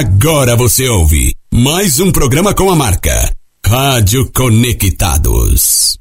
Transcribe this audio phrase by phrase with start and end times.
[0.00, 3.30] Agora você ouve mais um programa com a marca
[3.62, 5.98] Rádio Conectados.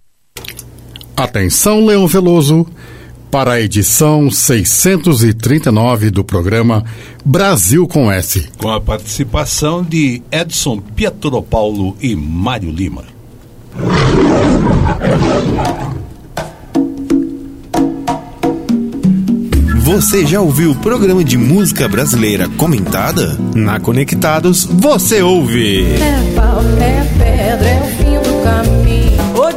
[1.17, 2.65] Atenção, Leão Veloso,
[3.29, 6.85] para a edição 639 do programa
[7.25, 8.47] Brasil com S.
[8.57, 13.03] Com a participação de Edson Pietropaulo e Mário Lima.
[19.89, 23.35] Você já ouviu o programa de música brasileira comentada?
[23.55, 25.83] Na Conectados, você ouve.
[25.95, 27.78] É pau, é pedra, é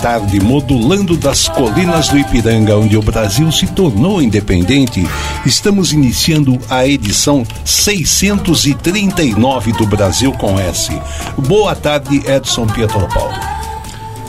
[0.00, 0.40] Tarde.
[0.40, 5.06] Modulando das colinas do Ipiranga, onde o Brasil se tornou independente,
[5.44, 10.90] estamos iniciando a edição 639 do Brasil com S.
[11.36, 13.34] Boa tarde, Edson Pietropaulo.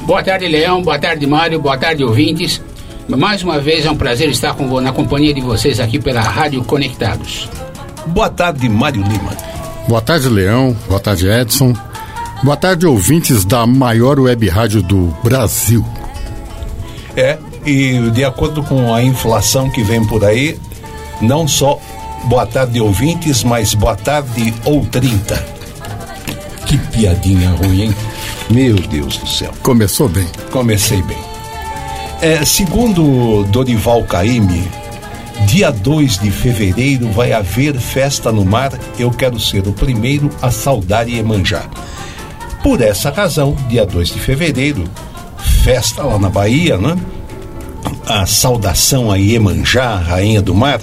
[0.02, 0.82] Boa tarde, Leão.
[0.82, 1.60] Boa tarde, Mário.
[1.60, 2.62] Boa tarde, ouvintes.
[3.08, 6.64] Mais uma vez é um prazer estar com, na companhia de vocês aqui pela Rádio
[6.64, 7.50] Conectados.
[8.08, 9.32] Boa tarde, Mário Lima.
[9.88, 10.76] Boa tarde, Leão.
[10.88, 11.76] Boa tarde, Edson.
[12.44, 15.86] Boa tarde, ouvintes da maior web rádio do Brasil.
[17.16, 20.58] É, e de acordo com a inflação que vem por aí,
[21.22, 21.80] não só
[22.24, 25.36] boa tarde, ouvintes, mas boa tarde ou 30.
[26.66, 27.96] Que piadinha ruim, hein?
[28.50, 29.54] Meu Deus do céu.
[29.62, 30.28] Começou bem.
[30.50, 31.20] Comecei bem.
[32.24, 34.68] É, segundo Dorival Caymmi,
[35.46, 38.72] dia 2 de fevereiro vai haver festa no mar.
[38.98, 41.70] Eu quero ser o primeiro a saudar Iemanjá.
[42.64, 44.84] Por essa razão, dia 2 de fevereiro,
[45.64, 46.96] festa lá na Bahia, né?
[48.08, 50.80] A saudação a Iemanjá, rainha do mar.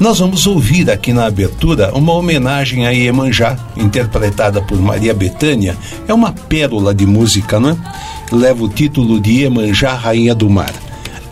[0.00, 5.76] Nós vamos ouvir aqui na abertura uma homenagem a Iemanjá, interpretada por Maria Bethânia.
[6.08, 7.76] É uma pérola de música, né?
[8.32, 10.72] Leva o título de Iemanjá, rainha do mar.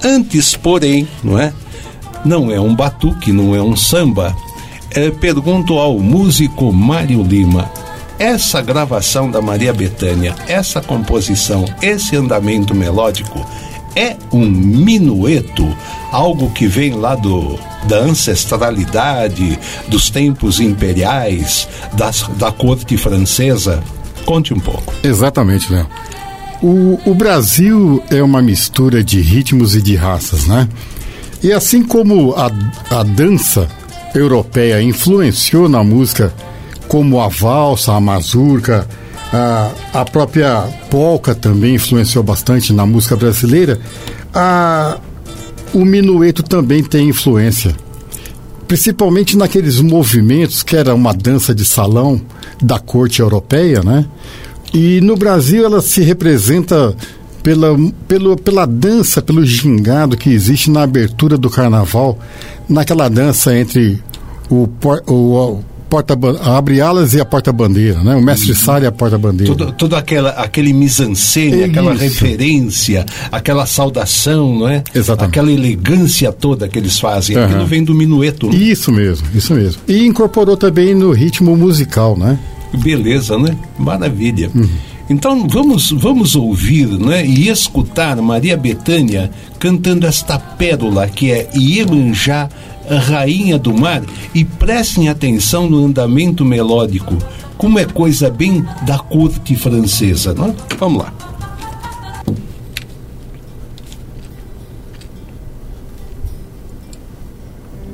[0.05, 1.53] Antes, porém, não é?
[2.25, 4.37] Não é um batuque, não é um samba.
[4.91, 7.71] É, pergunto ao músico Mário Lima,
[8.19, 13.47] essa gravação da Maria Bethânia, essa composição, esse andamento melódico
[13.95, 15.77] é um minueto,
[16.13, 23.83] algo que vem lá do da ancestralidade, dos tempos imperiais, das, da corte francesa.
[24.27, 24.93] Conte um pouco.
[25.03, 25.87] Exatamente, Léo.
[26.61, 30.69] O, o Brasil é uma mistura de ritmos e de raças, né?
[31.43, 32.51] E assim como a,
[32.91, 33.69] a dança
[34.15, 36.35] europeia influenciou na música
[36.89, 38.89] como a valsa, a mazurca,
[39.33, 43.79] a, a própria polca também influenciou bastante na música brasileira,
[44.35, 44.99] a,
[45.73, 47.75] o minueto também tem influência.
[48.67, 52.21] Principalmente naqueles movimentos que era uma dança de salão
[52.61, 54.07] da corte europeia, né?
[54.75, 56.95] E no Brasil ela se representa
[57.43, 57.75] pela,
[58.07, 62.19] pelo, pela dança, pelo gingado que existe na abertura do carnaval,
[62.69, 64.03] naquela dança entre
[64.51, 64.69] o,
[65.07, 68.15] o, porta abre alas e a porta-bandeira, né?
[68.15, 68.57] O mestre uhum.
[68.57, 69.55] sai e a porta-bandeira.
[69.55, 74.85] Todo, todo aquela, aquele mise-en-scène, aquela referência, aquela saudação, não é?
[74.95, 75.31] Exatamente.
[75.31, 77.37] Aquela elegância toda que eles fazem.
[77.37, 77.45] Uhum.
[77.45, 78.49] Aquilo vem do minueto.
[78.49, 78.57] Né?
[78.57, 79.81] Isso mesmo, isso mesmo.
[79.89, 82.39] E incorporou também no ritmo musical, né?
[82.75, 83.57] Beleza, né?
[83.79, 84.51] Maravilha.
[84.55, 84.69] Uhum.
[85.11, 92.51] Então vamos, vamos ouvir né, e escutar Maria Bethânia cantando esta pérola que é Iemanjá
[92.97, 94.03] rainha do mar,
[94.35, 97.17] e prestem atenção no andamento melódico,
[97.57, 100.55] como é coisa bem da corte francesa, não é?
[100.79, 101.13] Vamos lá.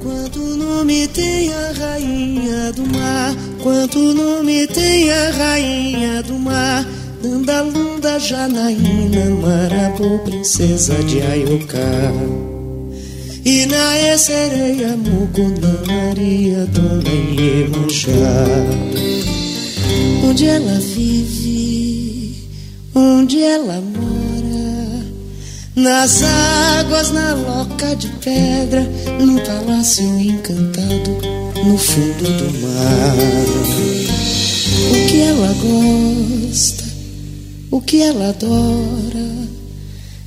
[0.00, 6.84] Quanto nome tem a rainha do mar, quanto nome tem a rainha do mar,
[7.22, 12.53] Nandalunda, Janaína, Marabu, princesa de Ayoká.
[13.44, 18.14] E na sereia Mucuna Maria Dona Iemanjá
[20.24, 22.48] Onde ela vive,
[22.94, 25.06] onde ela mora
[25.76, 28.82] Nas águas, na loca de pedra
[29.20, 33.16] Num palácio encantado no fundo do mar.
[34.90, 36.84] O que ela gosta,
[37.70, 39.48] o que ela adora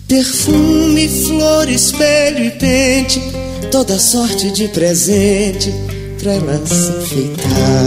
[0.07, 3.21] Perfume, flor, espelho e pente,
[3.69, 5.69] toda sorte de presente
[6.17, 7.83] pra ela se enfeitar.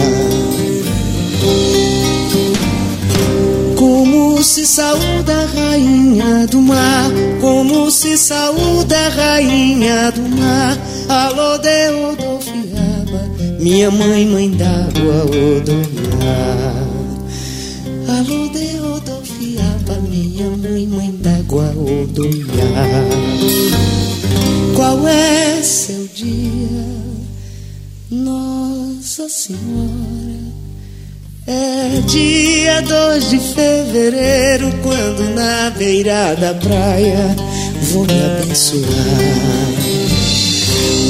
[3.74, 10.78] Como se saúda a rainha do mar, como se saúda a rainha do mar.
[11.08, 16.99] Alô, de Odofiaba, minha mãe, mãe d'água, Odoiá.
[20.86, 22.64] Mãe, mãe d'água, Odoiá.
[24.74, 26.86] Qual é seu dia,
[28.10, 30.50] Nossa Senhora?
[31.46, 37.36] É dia 2 de fevereiro, quando na beira da praia
[37.92, 38.80] vou me abençoar.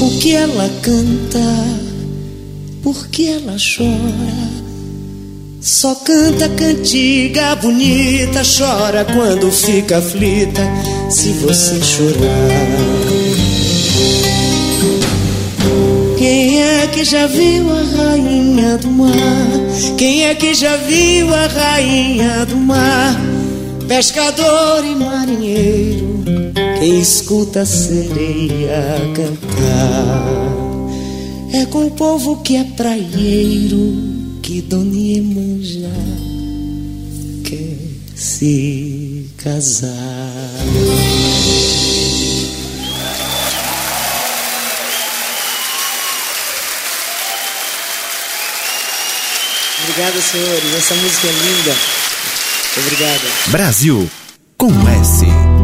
[0.03, 1.39] O que ela canta,
[2.83, 4.60] por que ela chora?
[5.61, 10.63] Só canta cantiga bonita, chora quando fica aflita,
[11.11, 12.51] se você chorar.
[16.17, 19.51] Quem é que já viu a rainha do mar?
[19.99, 23.21] Quem é que já viu a rainha do mar?
[23.87, 26.25] Pescador e marinheiro,
[26.79, 30.25] quem escuta a sereia cantar.
[31.53, 34.10] É com o povo que é praieiro
[34.51, 35.89] que Dona Iemanjá
[37.45, 37.79] quer
[38.17, 39.93] se casar.
[49.85, 50.75] Obrigada, senhores.
[50.75, 51.77] Essa música é linda.
[52.77, 53.29] Obrigada.
[53.53, 54.11] Brasil
[54.57, 55.60] com S.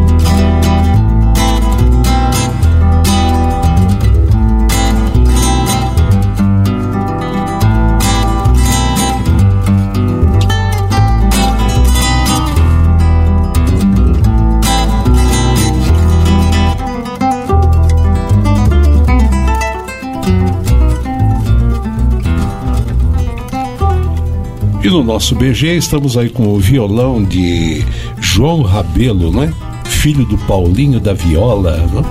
[24.97, 27.85] no nosso BG estamos aí com o violão de
[28.19, 29.53] João Rabelo, né?
[29.85, 32.03] Filho do Paulinho da Viola, né?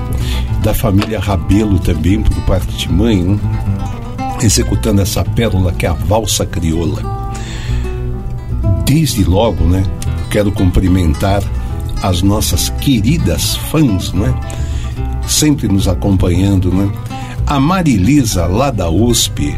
[0.62, 3.40] da família Rabelo também, por parte de mãe, né?
[4.44, 7.02] executando essa pérola que é a valsa crioula.
[8.86, 9.84] Desde logo, né?
[10.30, 11.42] Quero cumprimentar
[12.04, 14.32] as nossas queridas fãs, né?
[15.28, 16.88] Sempre nos acompanhando, né?
[17.48, 19.58] A Marilisa, lá da USP,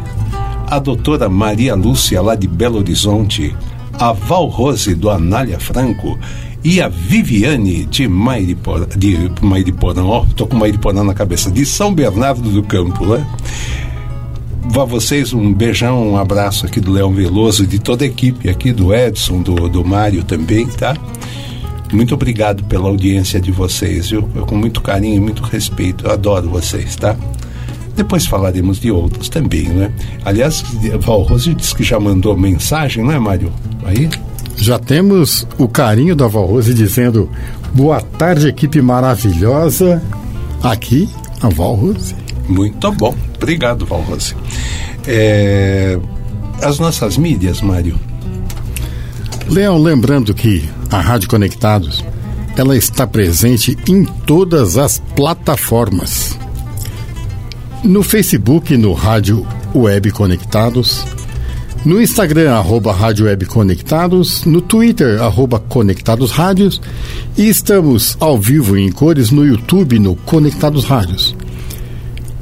[0.67, 3.55] a doutora Maria Lúcia, lá de Belo Horizonte,
[3.93, 6.19] a Val Rose, do Anália Franco,
[6.63, 11.93] e a Viviane de Mairiporã, de Mairiporã, ó, tô com Mairiporã na cabeça, de São
[11.93, 13.25] Bernardo do Campo, né?
[14.69, 18.49] Vá vocês um beijão, um abraço aqui do Leão Veloso e de toda a equipe
[18.49, 20.93] aqui, do Edson, do, do Mário também, tá?
[21.93, 24.27] Muito obrigado pela audiência de vocês, viu?
[24.35, 27.15] Eu, com muito carinho e muito respeito, eu adoro vocês, tá?
[27.97, 29.91] Depois falaremos de outros também, né?
[30.23, 30.63] Aliás,
[31.01, 33.51] Val Rose disse que já mandou mensagem, não é, Mário?
[33.83, 34.07] Aí?
[34.55, 37.27] Já temos o carinho da Val Rose dizendo
[37.73, 40.01] boa tarde, equipe maravilhosa.
[40.61, 41.09] Aqui,
[41.41, 42.15] a Val Rose.
[42.47, 43.15] Muito bom.
[43.35, 44.35] Obrigado, Val Rose.
[45.07, 45.99] É...
[46.61, 47.99] As nossas mídias, Mário.
[49.49, 52.05] Leão, lembrando que a Rádio Conectados
[52.55, 56.37] ela está presente em todas as plataformas.
[57.83, 61.05] No Facebook, no Rádio Web Conectados,
[61.85, 66.81] no Instagram, arroba Rádio Web Conectados, no Twitter, arroba Conectados Rádios,
[67.37, 71.35] e estamos ao vivo em cores no YouTube, no Conectados Rádios.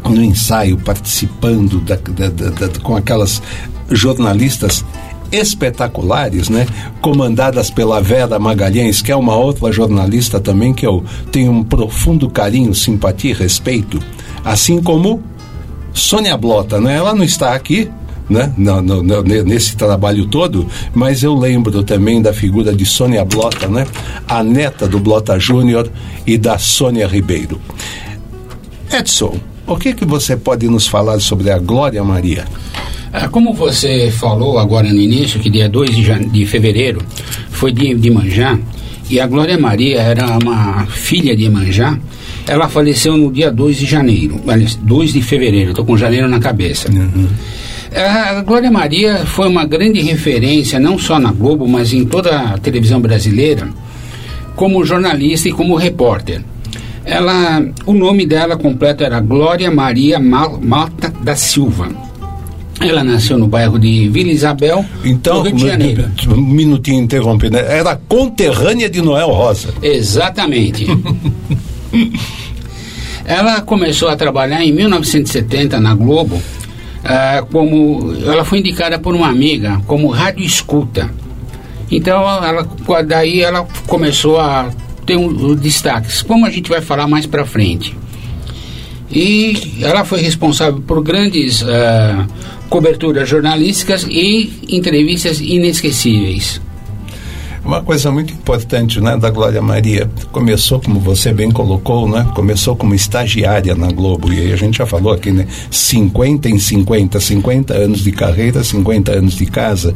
[0.08, 3.42] No ensaio, participando da, da, da, com aquelas
[3.90, 4.84] jornalistas
[5.32, 6.66] espetaculares, né?
[7.00, 12.28] Comandadas pela Vera Magalhães, que é uma outra jornalista também que eu tenho um profundo
[12.28, 14.00] carinho, simpatia e respeito,
[14.44, 15.22] assim como
[15.92, 16.96] Sônia Blota, né?
[16.96, 17.90] Ela não está aqui,
[18.28, 18.52] né?
[18.56, 23.68] No, no, no, nesse trabalho todo, mas eu lembro também da figura de Sônia Blota,
[23.68, 23.86] né?
[24.28, 25.90] A neta do Blota Júnior
[26.26, 27.60] e da Sônia Ribeiro.
[28.92, 32.46] Edson, o que que você pode nos falar sobre a Glória Maria?
[33.18, 37.00] Ah, Como você falou agora no início, que dia 2 de, jane- de fevereiro
[37.50, 38.58] foi dia de Manjá,
[39.08, 41.98] e a Glória Maria era uma filha de Manjá,
[42.46, 46.38] ela faleceu no dia 2 de janeiro, aliás, 2 de fevereiro, estou com janeiro na
[46.38, 46.88] cabeça.
[47.94, 52.58] A Glória Maria foi uma grande referência, não só na Globo, mas em toda a
[52.58, 53.68] televisão brasileira,
[54.54, 56.42] como jornalista e como repórter.
[57.04, 61.88] Ela, o nome dela completo era Glória Maria Mal- Malta da Silva.
[62.80, 66.10] Ela nasceu no bairro de Vila Isabel, Então, Rio de Janeiro.
[66.28, 69.72] um minutinho interrompendo, era conterrânea de Noel Rosa.
[69.82, 70.86] Exatamente.
[73.24, 76.40] ela começou a trabalhar em 1970 na Globo,
[77.04, 81.10] ah, como ela foi indicada por uma amiga como rádio escuta.
[81.90, 82.66] Então, ela,
[83.06, 84.70] daí ela começou a
[85.04, 87.96] ter um, um destaques, como a gente vai falar mais para frente.
[89.10, 92.26] E ela foi responsável por grandes ah,
[92.68, 96.60] coberturas jornalísticas e entrevistas inesquecíveis.
[97.66, 102.76] Uma coisa muito importante né, da Glória Maria, começou, como você bem colocou, né, começou
[102.76, 107.74] como estagiária na Globo, e a gente já falou aqui, né, 50 em 50, 50
[107.74, 109.92] anos de carreira, 50 anos de casa,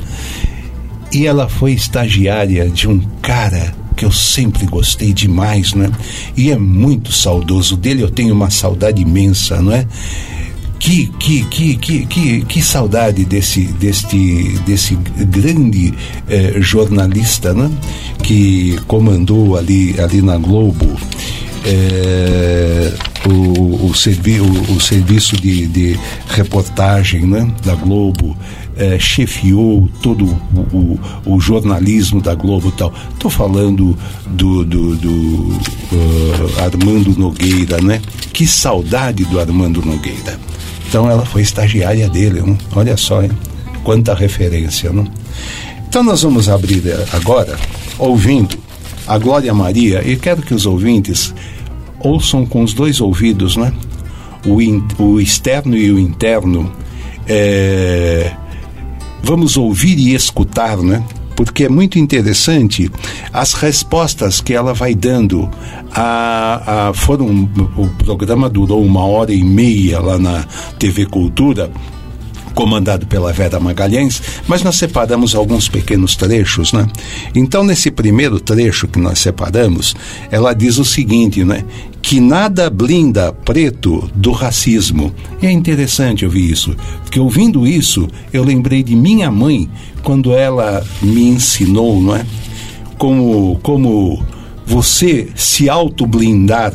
[1.12, 5.92] e ela foi estagiária de um cara que eu sempre gostei demais, né,
[6.36, 9.86] e é muito saudoso dele, eu tenho uma saudade imensa, não é?
[10.80, 15.92] Que, que, que, que, que, que saudade desse, deste, desse grande
[16.26, 17.70] eh, jornalista né?
[18.22, 20.96] que comandou ali, ali na Globo
[21.64, 22.94] eh,
[23.28, 27.52] o, o, servi, o, o serviço de, de reportagem né?
[27.64, 28.36] da Globo,
[28.76, 32.92] eh, chefiou todo o, o, o jornalismo da Globo tal.
[33.12, 33.96] Estou falando
[34.26, 35.60] do, do, do
[35.92, 38.00] eh, Armando Nogueira, né?
[38.32, 40.38] Que saudade do Armando Nogueira.
[40.90, 42.42] Então ela foi estagiária dele,
[42.74, 43.30] olha só, hein?
[43.84, 44.92] quanta referência.
[44.92, 45.06] Não?
[45.88, 47.56] Então nós vamos abrir eh, agora,
[47.96, 48.58] ouvindo
[49.06, 51.32] a Glória Maria, e quero que os ouvintes
[52.00, 53.72] ouçam com os dois ouvidos, né?
[54.44, 56.72] O, in, o externo e o interno.
[57.28, 58.32] eh,
[59.22, 61.04] vamos ouvir e escutar, né?
[61.42, 62.90] Porque é muito interessante
[63.32, 65.48] as respostas que ela vai dando.
[65.90, 70.44] A, a, foram, o programa durou uma hora e meia lá na
[70.78, 71.70] TV Cultura
[72.54, 76.86] comandado pela Vera Magalhães, mas nós separamos alguns pequenos trechos, né?
[77.34, 79.94] Então, nesse primeiro trecho que nós separamos,
[80.30, 81.64] ela diz o seguinte, né?
[82.02, 85.14] Que nada blinda preto do racismo.
[85.42, 89.68] E é interessante ouvir isso, porque ouvindo isso, eu lembrei de minha mãe
[90.02, 92.24] quando ela me ensinou, não é?
[92.98, 94.22] Como, como
[94.66, 96.72] você se auto-blindar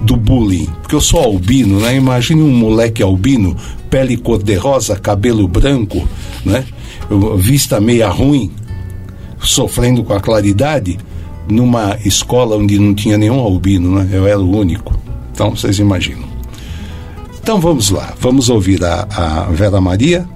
[0.00, 0.66] do bullying.
[0.82, 1.96] Porque eu sou albino, né?
[1.96, 3.56] Imagine um moleque albino,
[3.96, 6.06] pele cor-de-rosa, cabelo branco,
[6.44, 6.66] né?
[7.38, 8.52] Vista meia ruim,
[9.40, 10.98] sofrendo com a claridade,
[11.48, 14.06] numa escola onde não tinha nenhum albino, né?
[14.12, 14.94] Eu era o único.
[15.32, 16.28] Então, vocês imaginam.
[17.40, 18.12] Então, vamos lá.
[18.20, 20.28] Vamos ouvir a, a Vera Maria.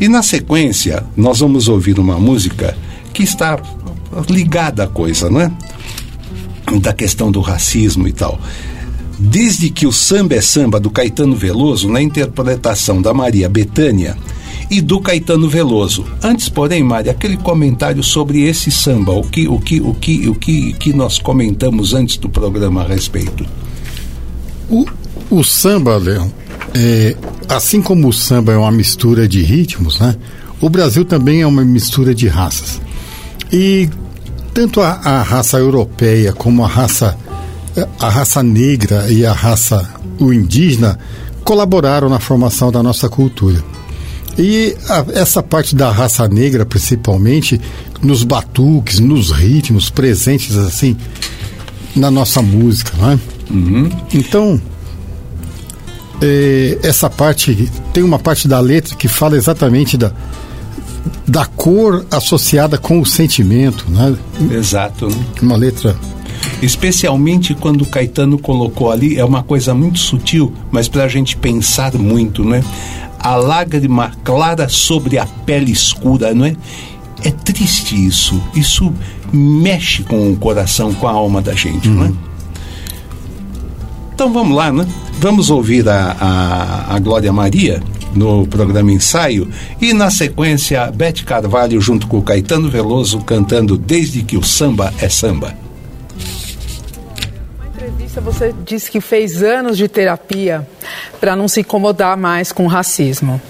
[0.00, 2.76] E, na sequência, nós vamos ouvir uma música
[3.12, 3.60] que está
[4.28, 5.52] ligada à coisa, não é?
[6.80, 8.40] Da questão do racismo e tal.
[9.18, 14.16] Desde que o samba é samba do Caetano Veloso, na interpretação da Maria Bethânia
[14.70, 16.04] e do Caetano Veloso.
[16.22, 20.34] Antes, porém, Maria, aquele comentário sobre esse samba, o que, o que, o que, o
[20.34, 23.44] que, que nós comentamos antes do programa a respeito.
[24.70, 24.86] O,
[25.30, 26.30] o samba, Leão,
[26.74, 27.16] é,
[27.48, 30.14] assim como o samba é uma mistura de ritmos, né?
[30.60, 32.80] O Brasil também é uma mistura de raças.
[33.52, 33.88] E
[34.52, 37.16] tanto a, a raça europeia como a raça
[37.98, 40.98] a raça negra e a raça o indígena
[41.44, 43.62] colaboraram na formação da nossa cultura.
[44.38, 47.60] E a, essa parte da raça negra, principalmente,
[48.02, 50.96] nos batuques, nos ritmos presentes assim
[51.96, 53.18] na nossa música, né?
[53.50, 53.90] Uhum.
[54.14, 54.60] Então,
[56.20, 60.12] é, essa parte tem uma parte da letra que fala exatamente da,
[61.26, 64.16] da cor associada com o sentimento, né?
[64.52, 65.08] Exato.
[65.42, 65.96] Uma letra
[66.62, 71.36] Especialmente quando o Caetano colocou ali, é uma coisa muito sutil, mas para a gente
[71.36, 72.62] pensar muito, né?
[73.18, 76.56] A lágrima clara sobre a pele escura, não é?
[77.24, 78.40] É triste isso.
[78.54, 78.92] Isso
[79.32, 82.12] mexe com o coração, com a alma da gente, não é?
[84.14, 84.86] Então vamos lá, né?
[85.20, 87.82] Vamos ouvir a, a, a Glória Maria
[88.14, 89.48] no programa Ensaio
[89.80, 94.92] e na sequência Bete Carvalho junto com o Caetano Veloso cantando Desde que o samba
[95.00, 95.54] é samba.
[98.20, 100.66] Você disse que fez anos de terapia
[101.20, 103.40] para não se incomodar mais com o racismo.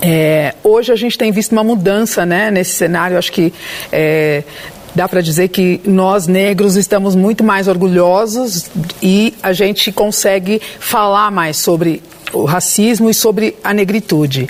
[0.00, 3.18] É, hoje a gente tem visto uma mudança né, nesse cenário.
[3.18, 3.52] Acho que
[3.90, 4.44] é,
[4.94, 8.70] dá para dizer que nós negros estamos muito mais orgulhosos
[9.02, 14.48] e a gente consegue falar mais sobre o racismo e sobre a negritude.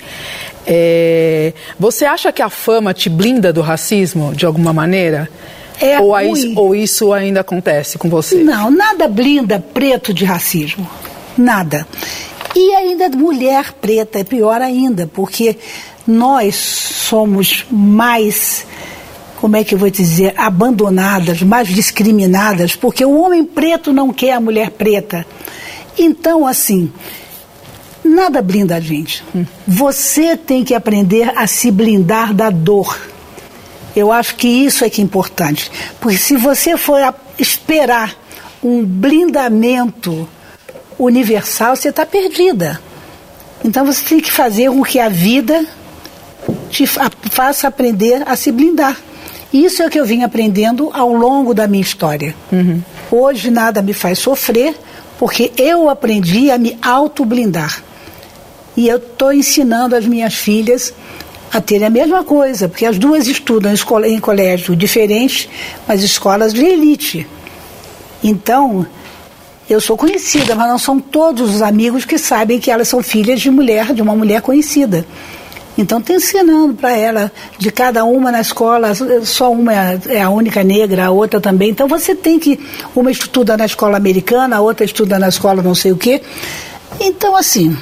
[0.65, 5.29] É, você acha que a fama te blinda do racismo de alguma maneira?
[5.83, 6.53] É ou, ruim.
[6.55, 8.41] ou isso ainda acontece com você?
[8.41, 10.89] Não, nada blinda preto de racismo.
[11.37, 11.85] Nada.
[12.55, 15.57] E ainda mulher preta é pior ainda, porque
[16.07, 18.65] nós somos mais,
[19.41, 24.33] como é que eu vou dizer, abandonadas, mais discriminadas, porque o homem preto não quer
[24.33, 25.25] a mulher preta.
[25.97, 26.91] Então, assim,
[28.05, 29.23] nada blinda a gente.
[29.67, 33.12] Você tem que aprender a se blindar da dor.
[33.95, 35.71] Eu acho que isso é que é importante.
[35.99, 36.99] Porque se você for
[37.37, 38.15] esperar
[38.63, 40.27] um blindamento
[40.97, 42.79] universal, você está perdida.
[43.63, 45.65] Então você tem que fazer com que a vida
[46.69, 48.97] te fa- faça aprender a se blindar.
[49.53, 52.35] Isso é o que eu vim aprendendo ao longo da minha história.
[53.11, 54.75] Hoje nada me faz sofrer,
[55.19, 57.83] porque eu aprendi a me auto-blindar.
[58.75, 60.91] E eu estou ensinando as minhas filhas
[61.53, 63.71] a terem a mesma coisa, porque as duas estudam
[64.05, 65.47] em, colégio diferentes,
[65.87, 67.27] mas escolas de elite.
[68.23, 68.85] Então,
[69.69, 73.39] eu sou conhecida, mas não são todos os amigos que sabem que elas são filhas
[73.39, 75.05] de mulher, de uma mulher conhecida.
[75.77, 78.91] Então, estou ensinando para ela, de cada uma na escola,
[79.23, 81.69] só uma é- é a única negra, a outra também.
[81.69, 82.59] Então, você tem que.
[82.95, 86.21] Uma estuda na escola americana, a outra estuda na escola não sei o quê.
[86.99, 87.75] Então, assim,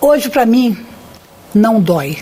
[0.00, 0.76] hoje para mim
[1.56, 2.18] não dói.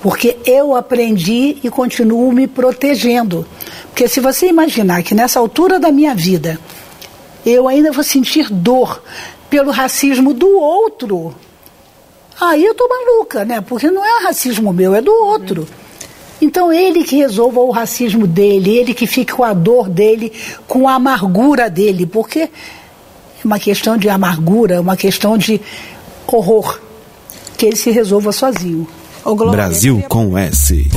[0.00, 3.46] Porque eu aprendi e continuo me protegendo.
[3.88, 6.58] Porque se você imaginar que nessa altura da minha vida
[7.44, 9.02] eu ainda vou sentir dor
[9.50, 11.34] pelo racismo do outro,
[12.40, 13.60] aí eu tô maluca, né?
[13.60, 15.66] Porque não é racismo meu, é do outro.
[16.40, 20.32] Então ele que resolva o racismo dele, ele que fique com a dor dele,
[20.66, 22.50] com a amargura dele, porque é
[23.44, 25.60] uma questão de amargura, é uma questão de
[26.26, 26.80] horror,
[27.62, 28.88] que ele se resolva sozinho.
[29.52, 30.88] Brasil com S.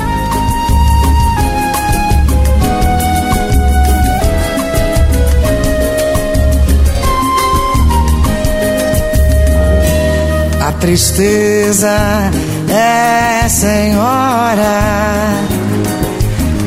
[10.60, 12.32] A tristeza
[12.68, 14.64] é senhora,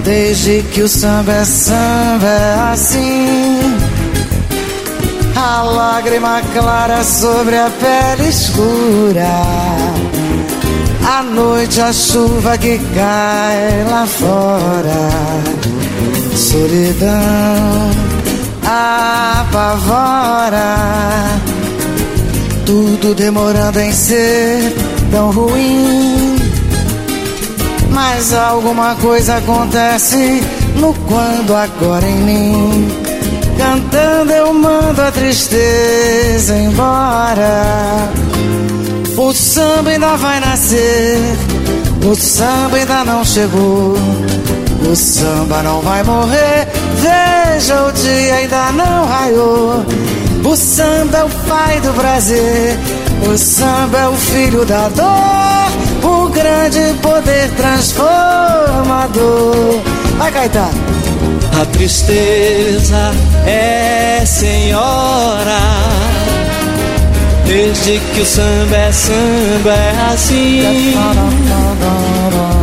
[0.05, 3.88] desde que o samba é samba é assim.
[5.41, 9.31] A lágrima clara sobre a pele escura,
[11.07, 15.11] a noite a chuva que cai lá fora,
[16.35, 17.91] solidão
[18.65, 20.19] apavora
[22.67, 24.75] tudo demorando em ser
[25.13, 26.37] tão ruim.
[27.93, 30.43] Mas alguma coisa acontece
[30.81, 33.08] no quando agora em mim.
[33.59, 38.09] Cantando eu mando a tristeza embora.
[39.17, 41.19] O samba ainda vai nascer,
[42.09, 43.97] o samba ainda não chegou.
[44.89, 49.85] O samba não vai morrer, veja o dia ainda não raiou.
[50.45, 52.79] O samba é o pai do prazer,
[53.29, 55.67] o samba é o filho da dor,
[56.09, 59.81] o grande poder transformador.
[60.17, 60.98] Vai, Caetano.
[61.61, 63.11] A tristeza
[63.45, 65.59] é senhora.
[67.45, 70.95] Desde que o samba é samba é assim.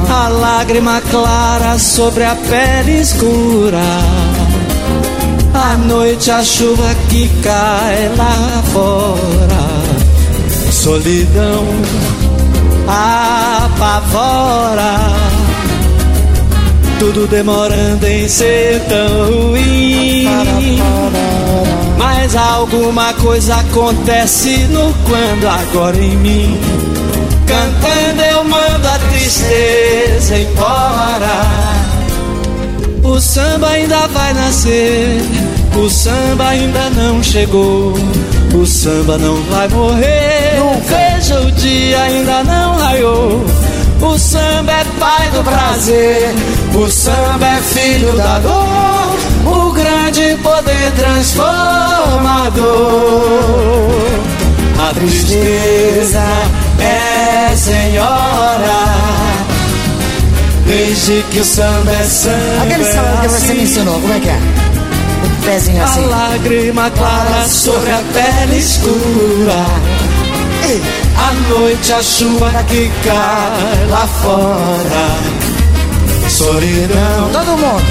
[0.09, 3.83] A lágrima clara sobre a pele escura.
[5.53, 9.59] À noite a chuva que cai lá fora.
[10.71, 11.65] Solidão
[13.67, 14.65] apavora.
[16.99, 20.27] Tudo demorando em ser tão ruim.
[21.97, 26.59] Mas alguma coisa acontece no quando agora em mim.
[27.45, 31.75] Cantando eu mando a tristeza embora.
[33.03, 35.21] O samba ainda vai nascer,
[35.77, 37.93] o samba ainda não chegou.
[38.53, 43.45] O samba não vai morrer, veja o dia ainda não raiou.
[44.01, 46.33] O samba é pai do prazer,
[46.73, 52.65] o samba é filho da dor, o grande poder transformador.
[54.77, 56.23] A tristeza
[56.79, 58.85] é senhora,
[60.67, 62.63] desde que o samba é samba.
[62.63, 64.39] Aquele samba que você me ensinou, como é que é?
[65.23, 66.03] O pezinho assim.
[66.03, 69.65] A lágrima clara sobre a pele escura.
[71.17, 75.05] A noite, a chuva que cai lá fora.
[76.29, 77.29] Solidão.
[77.31, 77.83] Todo mundo.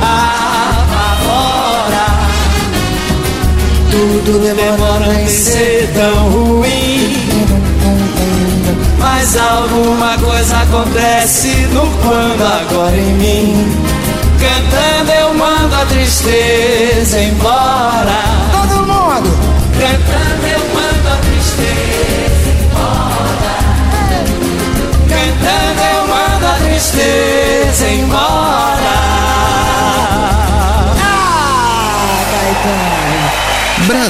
[0.00, 1.52] Apavora.
[3.90, 7.12] Tudo demora em ser tão ruim.
[8.98, 13.82] Mas alguma coisa acontece no quando agora em mim.
[14.40, 18.22] Cantando eu mando a tristeza embora.
[18.52, 19.30] Todo mundo.
[19.78, 20.71] Cantando eu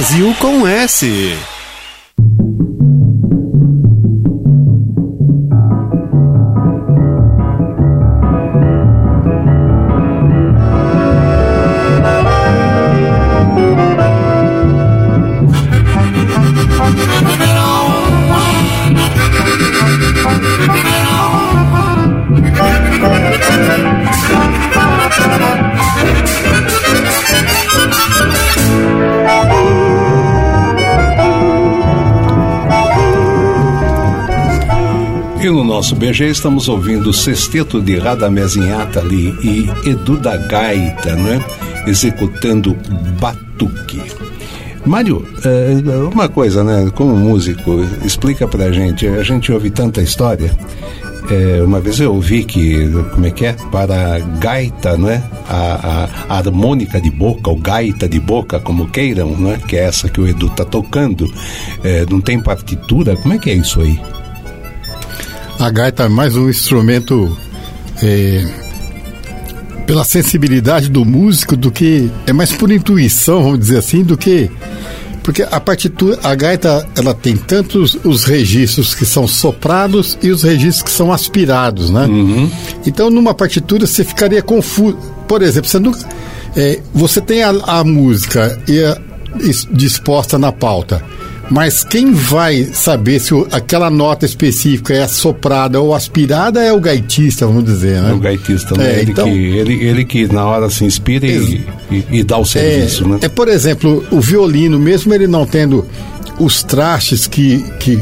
[0.03, 1.52] Brasil com S.
[35.83, 41.89] nosso BG estamos ouvindo o Sexteto de Radamés Inhatali e Edu da Gaita, é?
[41.89, 42.73] Executando
[43.19, 44.01] Batuque.
[44.85, 45.75] Mário, eh,
[46.13, 46.89] uma coisa, né?
[46.95, 49.05] Como músico, explica pra gente.
[49.09, 50.57] A gente ouve tanta história.
[51.29, 53.51] Eh, uma vez eu ouvi que, como é que é?
[53.69, 55.21] Para gaita, não é?
[55.49, 59.57] A, a- a harmônica de boca, ou gaita de boca, como queiram, não é?
[59.57, 61.29] Que é essa que o Edu tá tocando.
[61.83, 63.17] eh, não tem partitura?
[63.17, 63.99] Como é que é isso aí?
[65.59, 67.37] A gaita é mais um instrumento
[68.01, 68.45] é,
[69.87, 74.49] pela sensibilidade do músico do que é mais por intuição, vamos dizer assim, do que
[75.23, 80.43] porque a partitura, a gaita, ela tem tantos os registros que são soprados e os
[80.43, 82.05] registros que são aspirados, né?
[82.85, 84.97] Então, numa partitura você ficaria confuso.
[85.25, 85.99] Por exemplo, você nunca,
[86.57, 88.97] é, você tem a, a música e a-
[89.39, 91.01] is- disposta na pauta.
[91.49, 96.79] Mas quem vai saber se o- aquela nota específica é soprada ou aspirada é o
[96.79, 98.13] gaitista, vamos dizer, né?
[98.13, 98.93] O gaitista, né?
[98.95, 102.37] É, ele, então- que, ele, ele que na hora se inspira e, e, e dá
[102.37, 103.17] o serviço, é, né?
[103.21, 105.85] é, por exemplo, o violino, mesmo ele não tendo
[106.39, 107.99] os trastes que, que,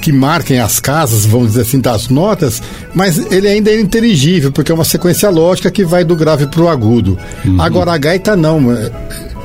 [0.00, 2.60] que marquem as casas, vamos dizer assim, das notas,
[2.92, 6.60] mas ele ainda é inteligível, porque é uma sequência lógica que vai do grave para
[6.60, 7.16] o agudo.
[7.44, 7.60] Uhum.
[7.62, 8.72] Agora, a gaita não.
[8.72, 8.90] é-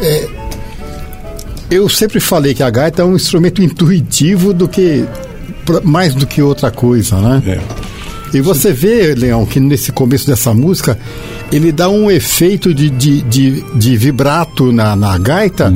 [0.02, 0.28] é-
[1.70, 5.06] eu sempre falei que a gaita é um instrumento intuitivo do que
[5.84, 7.44] mais do que outra coisa, né?
[7.46, 7.88] É.
[8.34, 10.98] E você vê, Leão, que nesse começo dessa música
[11.52, 15.72] ele dá um efeito de, de, de, de vibrato na, na gaita,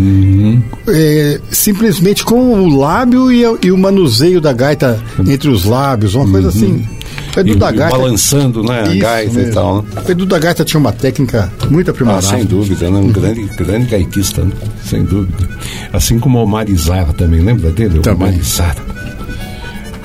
[0.88, 6.30] é, simplesmente com o lábio e, e o manuseio da gaita entre os lábios, uma
[6.30, 6.86] coisa assim.
[7.36, 7.98] O Edu E- da e Gaita.
[7.98, 9.54] balançando, né, a gaita e mesmo.
[9.54, 9.90] tal, né?
[10.08, 12.22] O Edu da Gaita tinha uma técnica muito Ah, aprimorada.
[12.24, 13.00] sem dúvida, né?
[13.00, 14.52] Um grande, grande gaitista, né?
[14.84, 15.48] sem dúvida.
[15.94, 18.00] Assim como o Marizara também, lembra dele?
[18.06, 18.18] O.
[18.18, 18.76] Marizara.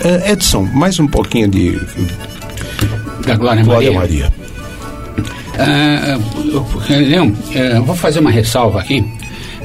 [0.05, 1.73] É, Edson, mais um pouquinho de
[3.27, 4.31] Da Glória, Glória Maria.
[4.31, 4.35] Maria.
[5.59, 6.19] Ah,
[6.91, 9.05] Leão, eu vou fazer uma ressalva aqui.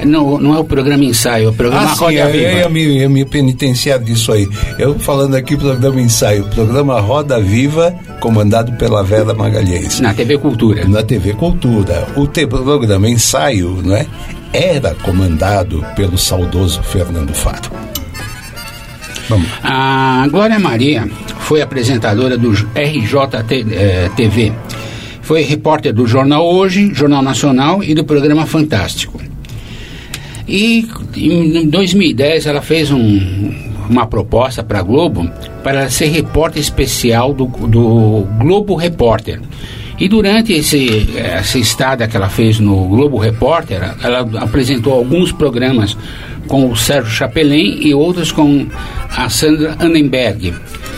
[0.04, 2.52] Não, não é o programa ensaio, é o programa Ah, sim, Roda eu, eu Viva.
[2.60, 4.48] ia me, ia me penitenciar disso aí.
[4.78, 10.00] Eu falando aqui programa ensaio, programa Roda Viva, comandado pela Vera Magalhães.
[10.00, 10.84] Na TV Cultura.
[10.88, 12.06] Na TV Cultura.
[12.16, 14.06] O te- programa ensaio, não é?
[14.52, 17.70] Era comandado pelo saudoso Fernando Faro.
[19.28, 19.48] Vamos.
[19.62, 21.08] A Glória Maria
[21.40, 24.52] foi apresentadora do RJTV.
[25.22, 29.20] Foi repórter do Jornal Hoje, Jornal Nacional e do programa Fantástico.
[30.46, 33.52] E em 2010 ela fez um,
[33.88, 35.30] uma proposta para a Globo
[35.62, 39.40] para ser repórter especial do, do Globo Repórter.
[40.02, 45.96] E durante esse, essa estada que ela fez no Globo Repórter, ela apresentou alguns programas
[46.48, 48.66] com o Sérgio Chapelin e outros com
[49.16, 50.54] a Sandra Annenberg.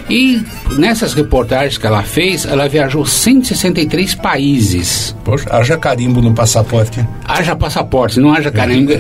[0.09, 0.41] E
[0.79, 5.15] nessas reportagens que ela fez, ela viajou 163 países.
[5.23, 7.07] Poxa, haja carimbo no passaporte.
[7.27, 8.93] Haja passaporte, não haja carimbo.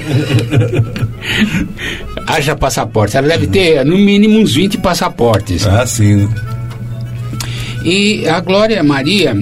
[2.29, 3.17] haja passaporte.
[3.17, 5.67] Ela deve ter no mínimo uns 20 passaportes.
[5.67, 6.29] Ah, sim.
[7.83, 9.35] E a Glória Maria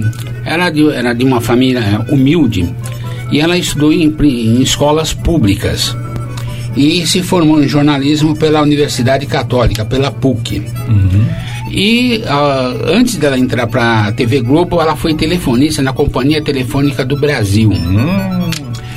[0.71, 2.67] de, era de uma família humilde
[3.31, 5.95] e ela estudou em, em escolas públicas
[6.75, 10.59] e se formou em jornalismo pela Universidade Católica, pela PUC.
[10.87, 11.25] Uhum.
[11.71, 17.03] E uh, antes dela entrar para a TV Globo, ela foi telefonista na Companhia Telefônica
[17.03, 17.71] do Brasil.
[17.71, 18.49] Hum.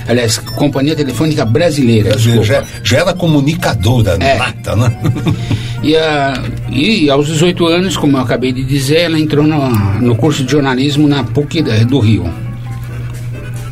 [0.09, 2.11] Aliás, Companhia Telefônica Brasileira.
[2.11, 4.39] Brasileira já, já, era comunicadora é.
[4.39, 4.97] nata, né?
[5.83, 10.17] e, uh, e aos 18 anos, como eu acabei de dizer, ela entrou no, no
[10.17, 12.33] curso de jornalismo na PUC do Rio.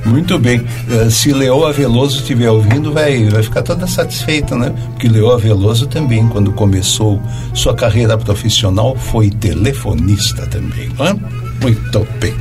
[0.05, 0.61] Muito bem.
[0.61, 4.73] Uh, se Leoa Veloso estiver ouvindo, vai, vai ficar toda satisfeita, né?
[4.91, 7.21] Porque Leoa Veloso também, quando começou
[7.55, 11.17] sua carreira profissional, foi telefonista também, não é?
[11.63, 12.35] Muito bem.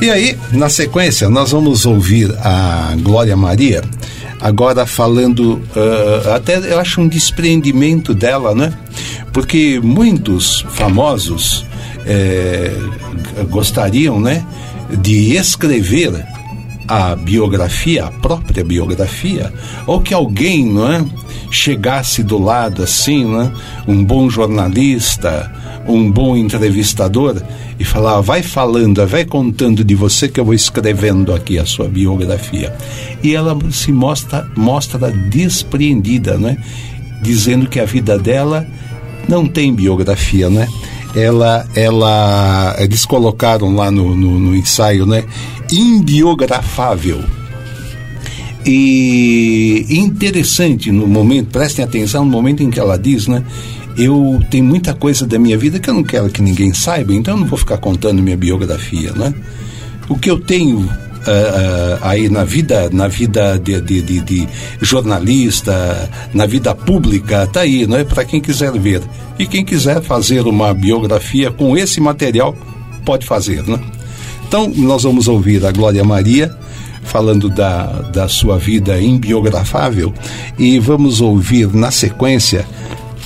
[0.00, 3.82] E aí, na sequência, nós vamos ouvir a Glória Maria,
[4.40, 8.72] agora falando, uh, até eu acho um despreendimento dela, né?
[9.32, 11.66] Porque muitos famosos
[12.06, 12.70] eh,
[13.48, 14.44] gostariam, né?
[14.90, 16.24] de escrever
[16.86, 19.52] a biografia, a própria biografia,
[19.86, 21.04] ou que alguém, não é,
[21.54, 23.52] chegasse do lado assim, não é,
[23.86, 25.50] um bom jornalista,
[25.86, 27.40] um bom entrevistador
[27.78, 31.88] e falar, vai falando, vai contando de você que eu vou escrevendo aqui a sua
[31.88, 32.74] biografia.
[33.22, 36.56] E ela se mostra mostra despreendida, né,
[37.22, 38.66] dizendo que a vida dela
[39.28, 40.68] não tem biografia, né?
[41.14, 45.24] ela, ela, eles colocaram lá no, no, no ensaio, né?
[45.70, 47.22] Imbiografável.
[48.66, 53.44] E interessante no momento, prestem atenção no momento em que ela diz, né?
[53.96, 57.34] Eu tenho muita coisa da minha vida que eu não quero que ninguém saiba, então
[57.34, 59.32] eu não vou ficar contando minha biografia, né?
[60.08, 64.48] O que eu tenho uh, aí na vida, na vida de, de, de, de,
[64.80, 69.02] jornalista, na vida pública, tá aí, não é para quem quiser ver.
[69.38, 72.56] E quem quiser fazer uma biografia com esse material,
[73.04, 73.78] pode fazer, né?
[74.46, 76.56] Então, nós vamos ouvir a Glória Maria
[77.04, 80.12] falando da, da sua vida imbiografável
[80.58, 82.66] e vamos ouvir na sequência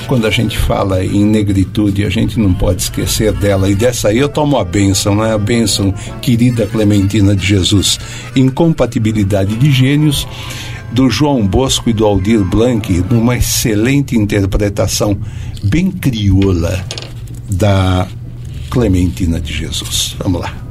[0.07, 3.69] quando a gente fala em negritude, a gente não pode esquecer dela.
[3.69, 7.99] E dessa aí eu tomo a bênção, não é a bênção, querida Clementina de Jesus.
[8.35, 10.27] Incompatibilidade de gênios,
[10.93, 15.19] do João Bosco e do Aldir Blanc, numa excelente interpretação
[15.63, 16.83] bem crioula
[17.51, 18.07] da
[18.71, 20.17] Clementina de Jesus.
[20.19, 20.68] Vamos lá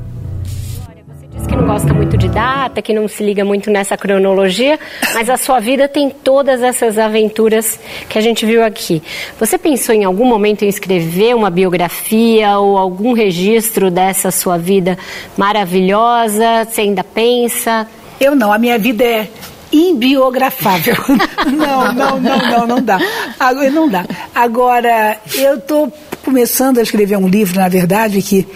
[1.45, 4.79] que não gosta muito de data, que não se liga muito nessa cronologia,
[5.13, 9.01] mas a sua vida tem todas essas aventuras que a gente viu aqui.
[9.39, 14.97] Você pensou em algum momento em escrever uma biografia ou algum registro dessa sua vida
[15.35, 16.65] maravilhosa?
[16.69, 17.87] Você ainda pensa?
[18.19, 19.27] Eu não, a minha vida é
[19.71, 20.95] imbiografável.
[21.51, 22.99] não, não, não, não, não dá.
[23.39, 24.05] Agora, não dá.
[24.33, 25.91] Agora, eu estou
[26.23, 28.47] começando a escrever um livro, na verdade, que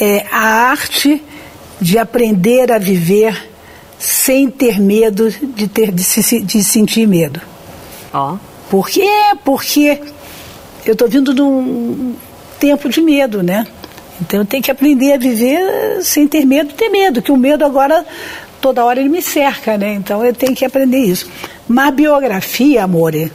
[0.00, 1.22] é a arte
[1.84, 3.50] de aprender a viver
[3.98, 7.42] sem ter medo de, ter, de, se, de sentir medo.
[8.10, 8.32] Ó.
[8.32, 8.38] Oh.
[8.70, 9.06] Por quê?
[9.44, 10.00] Porque
[10.86, 12.14] eu estou vindo de um
[12.58, 13.66] tempo de medo, né?
[14.18, 17.36] Então eu tenho que aprender a viver sem ter medo de ter medo, que o
[17.36, 18.02] medo agora
[18.62, 19.92] toda hora ele me cerca, né?
[19.92, 21.30] Então eu tenho que aprender isso.
[21.68, 23.30] Mas biografia, amore,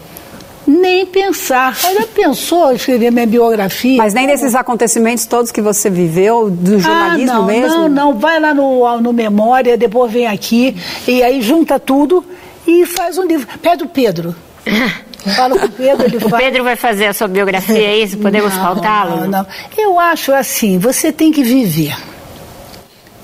[0.69, 1.75] nem pensar.
[1.75, 3.97] Já pensou escrever minha biografia?
[3.97, 7.77] Mas nem desses acontecimentos todos que você viveu, do ah, jornalismo ah, não, mesmo?
[7.77, 8.13] Não, não.
[8.19, 10.75] Vai lá no, no Memória, depois vem aqui,
[11.07, 12.23] e aí junta tudo
[12.67, 13.47] e faz um livro.
[13.59, 14.35] Pede o Pedro.
[15.35, 18.17] Fala com o Pedro, ele O Pedro vai fazer a sua biografia, é isso?
[18.17, 19.21] Podemos faltá-lo?
[19.21, 19.47] Não, não.
[19.77, 21.93] Eu acho assim, você tem que viver.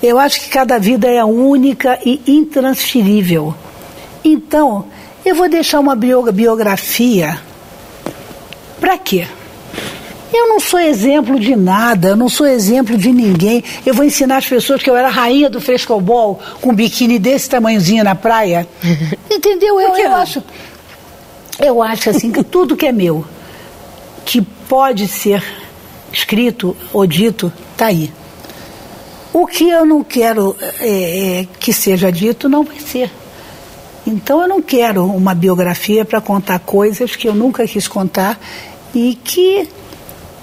[0.02, 3.54] Eu acho que cada vida é única e intransferível.
[4.22, 4.84] Então,
[5.26, 7.40] eu vou deixar uma biografia.
[8.78, 9.26] Para quê?
[10.32, 13.64] Eu não sou exemplo de nada, eu não sou exemplo de ninguém.
[13.84, 17.48] Eu vou ensinar as pessoas que eu era rainha do frescobol com um biquíni desse
[17.48, 18.68] tamanhozinho na praia.
[19.28, 19.80] Entendeu?
[19.80, 20.42] Eu, eu acho.
[21.58, 23.24] Eu acho assim que tudo que é meu,
[24.24, 25.42] que pode ser
[26.12, 28.12] escrito ou dito, está aí.
[29.32, 33.10] O que eu não quero é, que seja dito não vai ser.
[34.06, 38.38] Então eu não quero uma biografia para contar coisas que eu nunca quis contar
[38.94, 39.68] e que,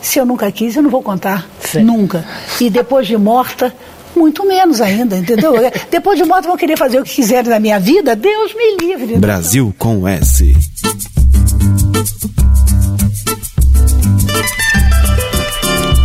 [0.02, 1.48] se eu nunca quis, eu não vou contar
[1.82, 2.26] nunca.
[2.60, 3.74] E depois de morta,
[4.16, 5.54] muito menos ainda, entendeu?
[5.90, 9.18] depois de morta, vão querer fazer o que quiserem na minha vida, Deus me livre.
[9.18, 10.54] Brasil com S.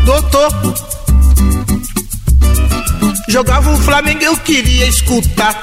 [0.05, 0.75] Doutor,
[3.29, 5.61] jogava o Flamengo, eu queria escutar.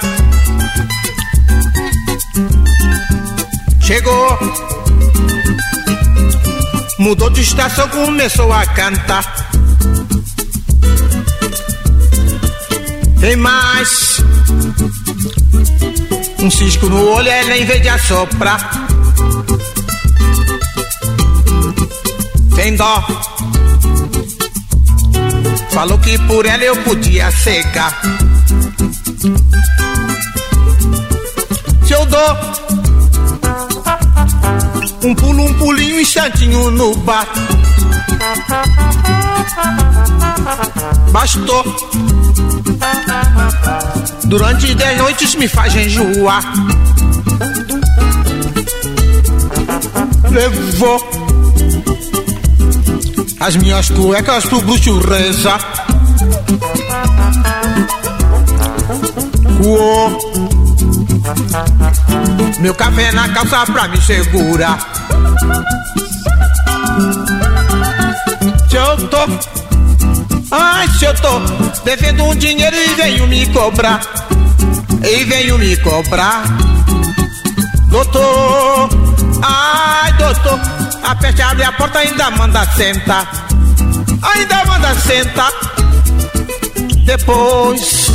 [3.85, 4.39] Chegou,
[6.97, 9.47] mudou de estação, começou a cantar.
[13.19, 14.19] Tem mais
[16.39, 18.87] um cisco no olho, ela em vez de assoprar.
[22.55, 23.05] Tem dó.
[25.69, 28.01] Falou que por ela eu podia cegar.
[31.85, 32.64] Se eu dou
[35.05, 37.27] um pulo, um pulinho, instantinho no bar.
[41.11, 41.63] Bastou.
[44.23, 46.41] Durante dez noites me faz enjoar.
[50.31, 50.99] Levou
[53.39, 55.59] as minhas cuecas pro bruxo reza.
[59.63, 60.54] Uou.
[62.59, 64.77] Meu café na calça pra me segurar.
[68.69, 69.17] Se eu tô,
[70.51, 71.39] ai, se eu tô
[71.83, 74.01] devendo um dinheiro e venho me cobrar,
[75.03, 76.43] e venho me cobrar,
[77.88, 78.89] doutor,
[79.41, 80.59] ai, doutor,
[81.03, 83.47] aperte, abre a porta, ainda manda sentar,
[84.21, 85.51] ainda manda sentar,
[87.05, 88.14] depois.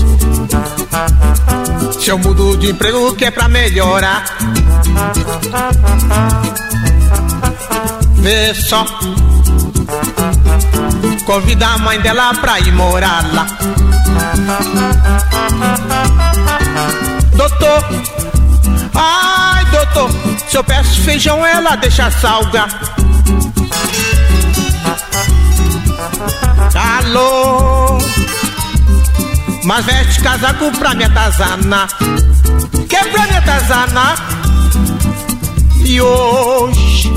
[2.00, 4.24] Se eu mudo de emprego que é pra melhorar.
[8.14, 8.86] Vê só.
[11.26, 13.46] Convida a mãe dela pra ir morar lá.
[17.34, 17.84] Doutor.
[18.94, 20.10] Ai doutor.
[20.48, 22.68] Se eu peço feijão ela deixa salgar.
[26.74, 28.09] Alô
[29.70, 31.86] mas veste casaco pra me atazanar
[32.88, 34.16] Que é pra me atazanar
[35.84, 37.08] E hoje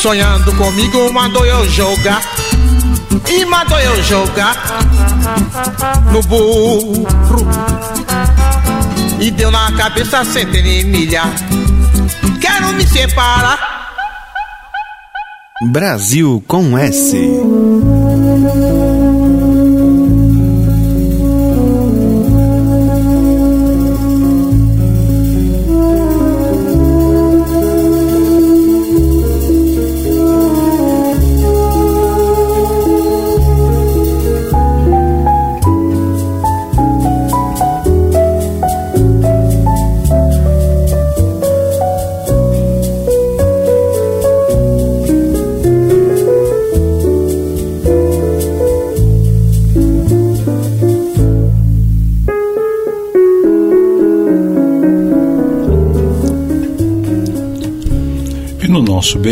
[0.00, 2.22] Sonhando comigo mandou eu jogar.
[3.28, 4.56] E mandou eu jogar
[6.12, 7.04] No burro.
[9.18, 11.22] E deu na cabeça centena e milha.
[12.40, 13.58] Quero me separar.
[15.72, 17.16] Brasil com S.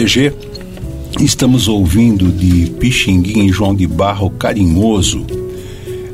[0.05, 0.35] BG,
[1.19, 5.25] estamos ouvindo de Pixinguinha e João de Barro Carinhoso,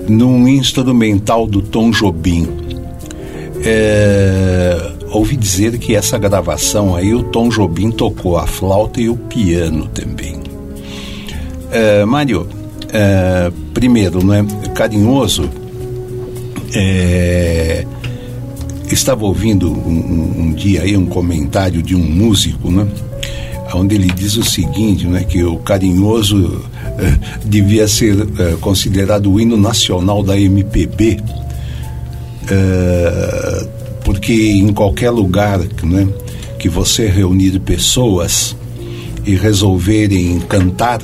[0.08, 2.46] num instrumental do Tom Jobim.
[3.64, 9.16] É, ouvi dizer que essa gravação aí o Tom Jobim tocou a flauta e o
[9.16, 10.38] piano também.
[11.72, 12.46] É, Mário,
[12.92, 15.50] é, primeiro, né, Carinhoso
[16.76, 17.84] é,
[18.88, 22.86] estava ouvindo um, um, dia aí um comentário de um músico, né?
[23.74, 25.24] Onde ele diz o seguinte, né?
[25.24, 26.64] Que o carinhoso
[26.98, 31.20] eh, devia ser eh, considerado o hino nacional da MPB,
[32.50, 33.66] eh,
[34.04, 36.08] porque em qualquer lugar, né?
[36.58, 38.56] Que você reunir pessoas
[39.24, 41.00] e resolverem cantar,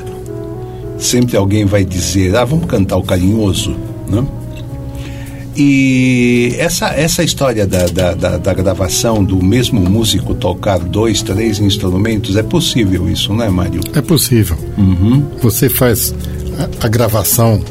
[0.99, 3.77] sempre alguém vai dizer, ah, vamos cantar o carinhoso,
[4.09, 4.27] né?
[5.57, 11.59] E essa, essa história da, da, da, da, gravação do mesmo músico tocar dois, três
[11.59, 13.81] instrumentos, é possível isso, não é, Mário?
[13.95, 14.57] É possível.
[14.77, 15.25] Uhum.
[15.43, 16.15] Você faz
[16.59, 17.63] a, a, gravação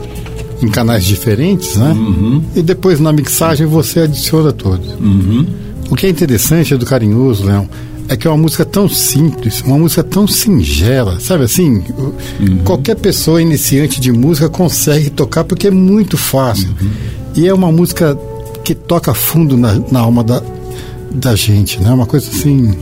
[0.63, 1.91] em canais diferentes, né?
[1.91, 2.43] Uhum.
[2.55, 4.93] E depois na mixagem você adiciona todos.
[4.93, 5.45] Uhum.
[5.91, 7.69] O que é interessante do Carinhoso, Leão,
[8.07, 11.83] é que é uma música tão simples, uma música tão singela, sabe assim?
[12.39, 12.57] Uhum.
[12.63, 16.69] Qualquer pessoa iniciante de música consegue tocar porque é muito fácil.
[17.35, 17.43] Uhum.
[17.43, 18.17] E é uma música
[18.63, 20.41] que toca fundo na, na alma da,
[21.11, 21.91] da gente, né?
[21.91, 22.73] Uma coisa assim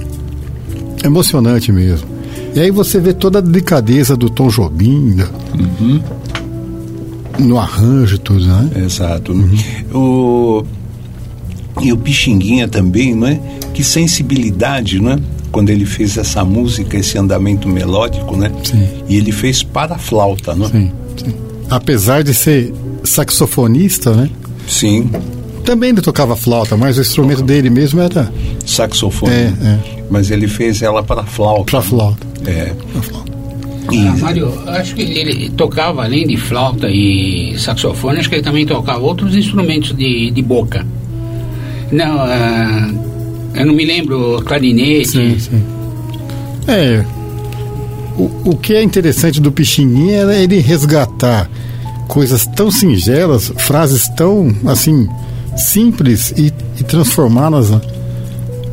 [1.03, 2.07] emocionante mesmo.
[2.55, 5.27] E aí você vê toda a delicadeza do Tom Jobim, da-
[7.39, 8.69] no arranjo e tudo, né?
[8.85, 9.33] Exato.
[9.93, 10.63] O,
[11.81, 13.39] e o Pixinguinha também, não é?
[13.73, 15.19] Que sensibilidade, não é?
[15.51, 18.51] Quando ele fez essa música, esse andamento melódico, né?
[18.63, 18.87] Sim.
[19.09, 20.69] E ele fez para a flauta, não é?
[20.69, 21.33] Sim, sim.
[21.69, 22.71] Apesar de ser
[23.03, 24.29] saxofonista, né?
[24.67, 25.09] Sim.
[25.63, 28.31] Também ele tocava flauta, mas o instrumento dele mesmo era
[28.65, 29.33] Saxofone.
[29.33, 29.79] É, é.
[30.09, 31.63] Mas ele fez ela para flauta.
[31.71, 32.27] pra flauta.
[32.45, 32.73] É.
[33.87, 38.65] Ah, Mário, acho que ele tocava além de flauta e saxofone, acho que ele também
[38.65, 40.85] tocava outros instrumentos de, de boca.
[41.91, 42.89] Não, ah,
[43.55, 45.09] eu não me lembro, clarinete.
[45.09, 45.63] Sim, sim.
[46.67, 47.03] É.
[48.17, 51.49] O, o que é interessante do Pixinguinha é ele resgatar
[52.07, 55.07] coisas tão singelas, frases tão, assim,
[55.55, 57.69] simples e, e transformá-las.
[57.69, 57.81] né?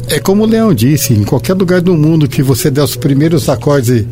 [0.08, 3.48] É como o Leão disse, em qualquer lugar do mundo que você der os primeiros
[3.48, 4.06] acordes e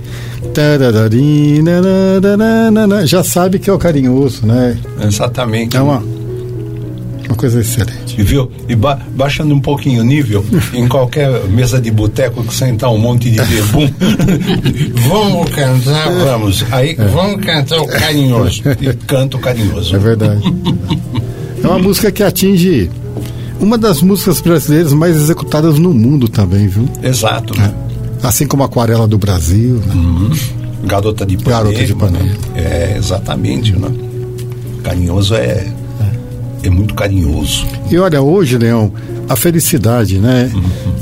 [3.04, 4.78] já sabe que é o carinhoso, né?
[5.00, 5.76] Exatamente.
[5.76, 6.02] É uma,
[7.28, 8.18] uma coisa excelente.
[8.18, 8.50] E viu?
[8.68, 12.98] E ba- baixando um pouquinho o nível, em qualquer mesa de boteco que sentar um
[12.98, 13.88] monte de bebum,
[15.08, 16.64] vamos cantar, vamos.
[16.70, 18.62] Aí vamos cantar o carinhoso.
[18.80, 19.94] E canta o carinhoso.
[19.94, 20.42] É verdade.
[21.62, 22.90] É uma música que atinge
[23.60, 26.88] uma das músicas brasileiras mais executadas no mundo também, viu?
[27.02, 27.58] Exato.
[27.58, 27.72] né?
[28.22, 30.36] Assim como Aquarela do Brasil, né?
[30.84, 31.62] Garota de Ipanema.
[31.64, 32.24] Garota de Ipanema.
[32.24, 32.36] né?
[32.54, 33.88] É, exatamente, né?
[34.84, 35.66] Carinhoso é,
[36.62, 37.66] é muito carinhoso.
[37.90, 38.92] E olha, hoje, Leão,
[39.28, 40.50] a felicidade, né?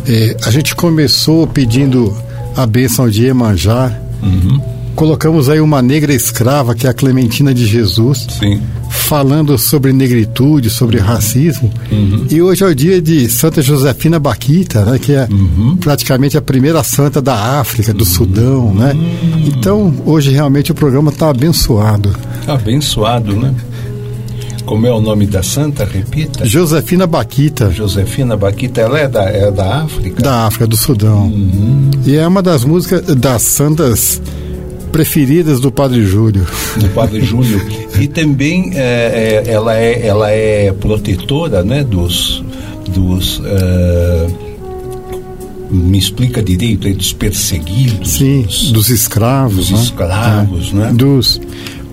[0.07, 2.17] É, a gente começou pedindo
[2.57, 3.93] a bênção de Iemanjá.
[4.95, 8.63] Colocamos aí uma negra escrava, que é a Clementina de Jesus, Sim.
[8.89, 11.71] falando sobre negritude, sobre racismo.
[12.31, 14.99] E hoje é o dia de Santa Josefina Baquita, né?
[14.99, 15.29] Que é
[15.81, 18.95] praticamente a primeira santa da África, do Sudão, né?
[19.45, 22.17] Então, hoje realmente o programa está abençoado.
[22.47, 23.55] Abençoado, né?
[24.67, 25.85] Como é o nome da santa?
[25.85, 26.45] Repita.
[26.45, 27.71] Josefina Baquita.
[27.71, 30.21] Josefina Baquita, ela é da, é da África?
[30.21, 31.33] Da África, do Sudão.
[32.05, 34.21] E é uma das músicas das santas
[34.91, 36.45] preferidas do Padre Júlio.
[36.79, 37.65] do Padre Júlio.
[37.97, 42.45] E também é, é, ela, é, ela é protetora né, dos.
[42.91, 44.27] dos é,
[45.71, 48.11] me explica direito aí, dos perseguidos.
[48.11, 49.57] Sim, dos, dos escravos.
[49.57, 49.83] dos né?
[49.83, 50.93] escravos, né?
[50.95, 51.41] Dos.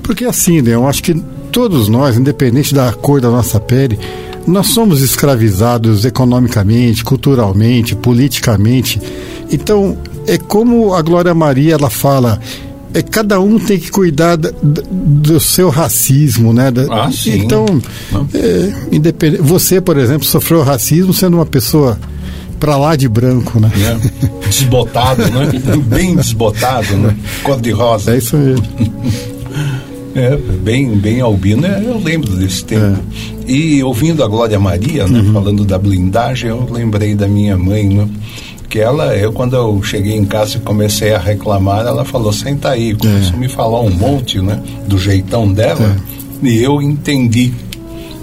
[0.02, 1.16] Porque assim, Leão, acho que
[1.54, 3.97] todos nós, independente da cor da nossa pele,
[4.45, 8.99] nós somos escravizados economicamente, culturalmente, politicamente.
[9.51, 9.95] Então,
[10.28, 12.39] é como a Glória Maria ela fala.
[12.95, 16.72] É, cada um tem que cuidar da- da- do seu racismo, né?
[16.91, 17.39] Ah, sim.
[17.39, 17.66] Então,
[18.34, 21.97] é, independente, você, por exemplo, sofreu racismo sendo uma pessoa
[22.60, 23.72] pra lá de branco, né?
[23.76, 23.99] né?
[24.47, 25.51] Desbotado, né?
[25.88, 27.16] Bem desbotado, né?
[27.41, 28.14] Cor de rosa.
[28.14, 28.64] É isso mesmo.
[30.16, 32.99] É, bem, bem albino, é, eu lembro desse tempo.
[33.47, 38.07] E ouvindo a Glória Maria, né, falando da blindagem, eu lembrei da minha mãe, né?
[38.70, 42.70] Que ela, eu quando eu cheguei em casa e comecei a reclamar, ela falou, senta
[42.70, 44.59] aí, começou a me falar um monte, né?
[44.88, 45.95] Do jeitão dela,
[46.41, 47.53] e eu entendi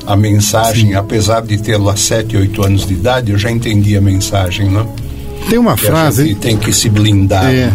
[0.06, 4.68] a mensagem, apesar de tê-la 7, 8 anos de idade, eu já entendi a mensagem,
[4.68, 4.84] né?
[5.48, 6.34] Tem uma Que frase.
[6.36, 7.52] tem que se blindar.
[7.52, 7.72] É,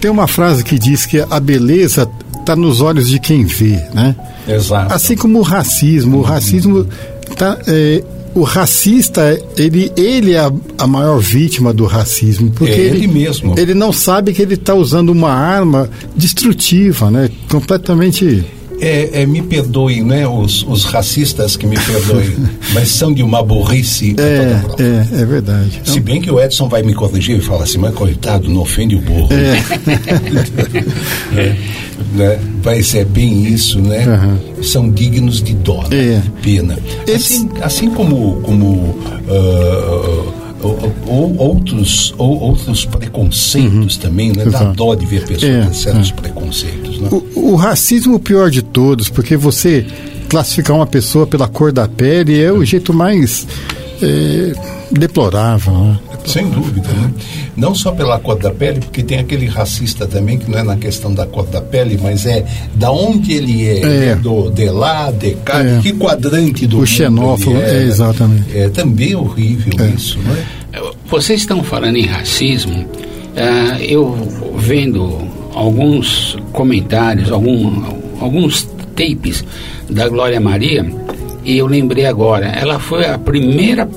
[0.00, 2.08] tem uma frase que diz que a beleza
[2.44, 4.14] está nos olhos de quem vê, né?
[4.46, 4.92] Exato.
[4.94, 6.86] Assim como o racismo, o racismo
[7.36, 12.78] tá, é, o racista ele ele é a, a maior vítima do racismo porque É
[12.80, 13.54] ele mesmo.
[13.58, 17.30] ele não sabe que ele está usando uma arma destrutiva, né?
[17.50, 18.44] Completamente
[18.80, 22.34] É, é, me perdoem, né, os, os racistas que me perdoem,
[22.74, 24.16] mas são de uma burrice.
[24.18, 25.80] é, é, é verdade.
[25.84, 28.96] Se bem que o Edson vai me corrigir e falar assim, mas coitado, não ofende
[28.96, 29.28] o burro.
[29.32, 29.54] É,
[32.14, 32.38] né?
[32.64, 34.04] Mas é bem isso, né?
[34.62, 36.20] São dignos de dó, né?
[36.24, 36.78] de pena.
[37.14, 40.32] Assim, assim como, como ah,
[40.62, 44.44] ou- ou- outros, ou, outros preconceitos também, né?
[44.44, 44.72] Dá Exato.
[44.76, 46.12] dó de ver pessoas É, com certos é.
[46.14, 47.08] preconceitos, né?
[47.10, 49.86] O, o racismo é o pior de todos, porque você
[50.28, 53.46] classificar uma pessoa pela cor da pele é o jeito mais
[54.02, 54.52] é,
[54.90, 55.72] deplorável.
[55.72, 55.98] Né?
[56.26, 57.10] Sem dúvida, né?
[57.56, 60.76] Não só pela cor da pele, porque tem aquele racista também que não é na
[60.76, 64.04] questão da cor da pele, mas é da onde ele é, É.
[64.10, 65.78] é do, de lá, de cá, É.
[65.80, 68.56] que quadrante do O xenófobo, é, exatamente.
[68.56, 70.44] É também horrível isso, não é?
[71.08, 72.84] Vocês estão falando em racismo,
[73.36, 74.16] ah, eu
[74.56, 75.18] vendo
[75.54, 77.84] alguns comentários, algum,
[78.20, 78.66] alguns
[78.96, 79.44] tapes
[79.88, 80.84] da Glória Maria,
[81.44, 83.88] e eu lembrei agora, ela foi a primeira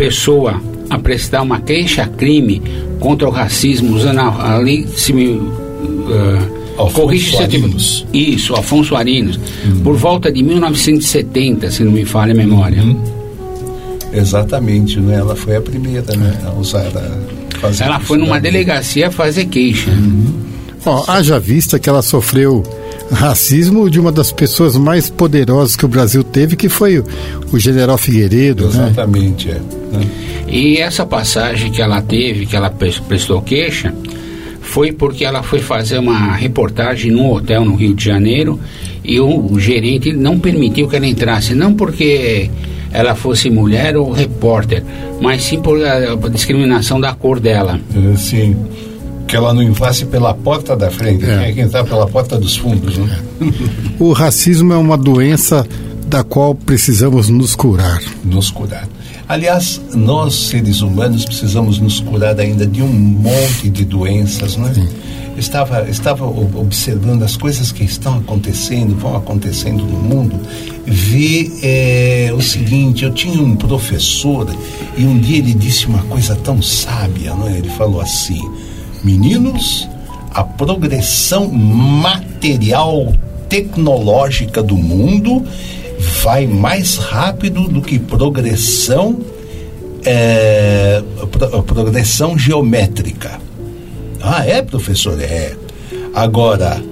[0.00, 2.62] pessoa a prestar uma queixa-crime
[2.98, 8.06] contra o racismo usando a, a lei se me, uh, corrige Arinos.
[8.10, 9.38] isso Afonso Arinos
[9.84, 12.82] por volta de 1970 se não me falha a memória
[14.12, 15.16] Exatamente, né?
[15.16, 16.36] Ela foi a primeira, né?
[16.44, 19.90] A usar a fazer ela foi numa delegacia fazer queixa
[20.86, 22.62] Ó, haja vista que ela sofreu
[23.10, 26.98] racismo de uma das pessoas mais poderosas que o Brasil teve, que foi
[27.52, 28.88] o, general Figueiredo, né?
[28.90, 29.54] Exatamente, é.
[29.92, 30.06] né?
[30.48, 33.94] E essa passagem que ela teve, que ela pres- prestou queixa,
[34.60, 38.58] foi porque ela foi fazer uma reportagem num hotel no Rio de Janeiro
[39.02, 42.50] e o, o gerente não permitiu que ela entrasse, não porque
[42.92, 44.82] ela fosse mulher ou repórter,
[45.20, 47.80] mas sim por a, a discriminação da cor dela.
[47.94, 48.56] É, Sim.
[49.30, 51.38] Que ela não entrasse pela porta da frente, É.
[51.38, 53.18] tinha que entrar pela porta dos fundos, né?
[53.98, 55.64] O racismo é uma doença
[56.06, 58.02] da qual precisamos nos curar.
[58.24, 58.88] Nos curar.
[59.28, 64.72] Aliás, nós seres humanos precisamos nos curar ainda de um monte de doenças, né?
[65.38, 70.34] Estava, estava o- observando as coisas que estão acontecendo, vão acontecendo no mundo.
[70.84, 74.48] Vi eh, o seguinte: eu tinha um professor
[74.98, 77.58] e um dia ele disse uma coisa tão sábia, não é?
[77.58, 78.40] Ele falou assim:
[79.02, 79.88] Meninos,
[80.32, 83.12] a progressão material
[83.48, 85.44] tecnológica do mundo
[86.22, 89.18] vai mais rápido do que progressão
[90.04, 93.38] é, pro- progressão geométrica.
[94.22, 95.20] Ah, é, professor?
[95.20, 95.54] É.
[96.14, 96.82] Agora,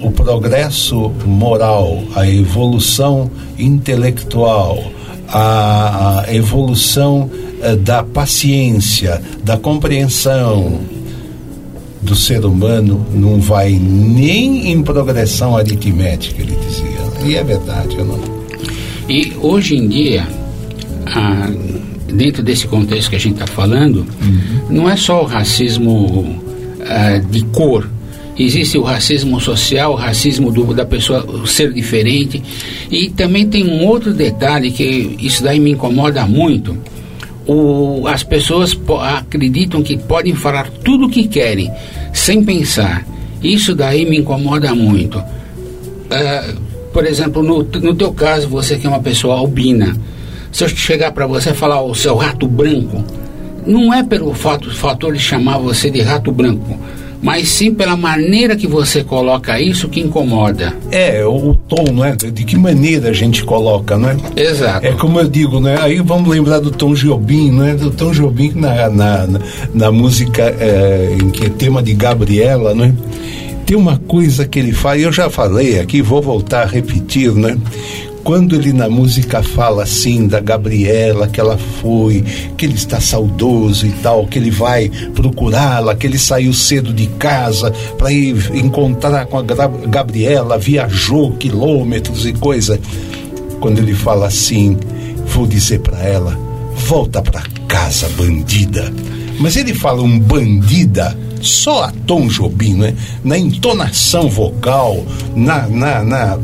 [0.00, 4.82] o progresso moral, a evolução intelectual,
[5.28, 7.30] a, a evolução
[7.62, 10.80] eh, da paciência, da compreensão
[12.04, 17.04] do ser humano não vai nem em progressão aritmética, ele dizia.
[17.24, 18.20] E é verdade, eu não.
[19.08, 20.26] E hoje em dia,
[21.06, 21.50] ah,
[22.12, 24.06] dentro desse contexto que a gente está falando,
[24.68, 26.40] não é só o racismo
[26.86, 27.88] ah, de cor.
[28.36, 32.42] Existe o racismo social, o racismo do, da pessoa ser diferente.
[32.90, 36.76] E também tem um outro detalhe que isso daí me incomoda muito.
[37.46, 41.70] O, as pessoas acreditam que podem falar tudo o que querem,
[42.14, 43.04] sem pensar.
[43.42, 45.22] Isso daí me incomoda muito.
[46.10, 46.54] Ah,
[46.92, 49.94] por exemplo, no, no teu caso, você que é uma pessoa albina,
[50.50, 53.04] se eu chegar para você e falar o seu rato branco,
[53.66, 56.78] não é pelo fato, fator de chamar você de rato branco,
[57.24, 60.76] mas sim pela maneira que você coloca isso que incomoda.
[60.92, 62.14] É, o, tom, não é?
[62.14, 64.16] De que maneira a gente coloca, não é?
[64.36, 64.86] Exato.
[64.86, 65.78] É como eu digo, né?
[65.80, 67.74] Aí vamos lembrar do Tom Jobim, né?
[67.74, 69.40] Do Tom Jobim na, na, na,
[69.72, 72.94] na música é, em que é tema de Gabriela, né?
[73.64, 77.56] Tem uma coisa que ele fala, eu já falei aqui, vou voltar a repetir, né?
[78.24, 82.24] Quando ele na música fala assim da Gabriela, que ela foi,
[82.56, 87.06] que ele está saudoso e tal, que ele vai procurá-la, que ele saiu cedo de
[87.06, 92.80] casa para ir encontrar com a Gabriela, viajou quilômetros e coisa.
[93.60, 94.78] Quando ele fala assim,
[95.26, 96.38] vou dizer para ela,
[96.86, 98.90] volta para casa, bandida.
[99.38, 102.94] Mas ele fala um bandida só a Tom Jobim, né?
[103.22, 105.04] Na entonação vocal,
[105.36, 106.38] na, na, na,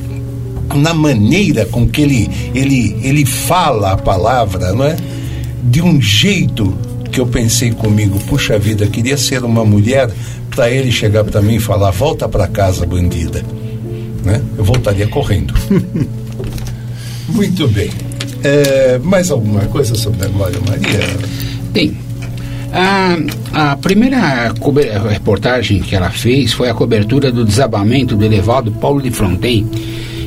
[0.74, 4.96] na maneira com que ele, ele, ele fala a palavra, não é?
[5.62, 6.72] De um jeito
[7.10, 10.10] que eu pensei comigo, puxa vida, queria ser uma mulher
[10.54, 13.42] para ele chegar para mim e falar, volta para casa, bandida.
[14.24, 14.40] Né?
[14.56, 15.54] Eu voltaria correndo.
[17.28, 17.90] Muito bem.
[18.42, 21.00] É, mais alguma coisa sobre a Glória Maria?
[21.72, 21.96] Tem.
[22.72, 23.16] A,
[23.72, 24.52] a primeira
[25.08, 29.66] reportagem que ela fez foi a cobertura do desabamento do elevado Paulo de Fronten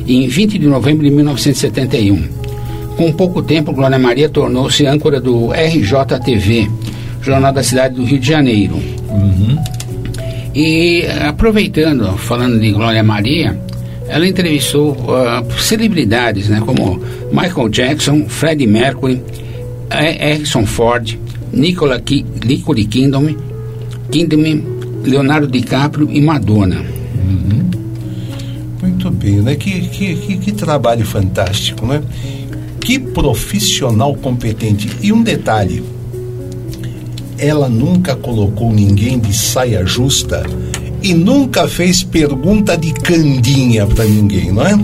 [0.06, 2.22] em 20 de novembro de 1971.
[2.96, 6.70] Com pouco tempo, Glória Maria tornou-se âncora do RJTV,
[7.22, 8.76] Jornal da Cidade do Rio de Janeiro.
[10.54, 13.58] E aproveitando, falando de Glória Maria,
[14.08, 17.00] ela entrevistou ah, celebridades, né, como
[17.32, 19.20] Michael Jackson, Freddie Mercury,
[19.90, 21.16] E- Harrison Ford,
[21.52, 23.36] Nicola Ki Nicole Kidman,
[24.10, 24.62] Kidman,
[25.04, 26.84] Leonardo DiCaprio e Madonna.
[28.94, 29.56] Muito bem, né?
[29.56, 32.00] Que, que, que, que trabalho fantástico, né?
[32.80, 34.88] Que profissional competente.
[35.02, 35.82] E um detalhe:
[37.36, 40.46] ela nunca colocou ninguém de saia justa
[41.02, 44.78] e nunca fez pergunta de candinha para ninguém, não é?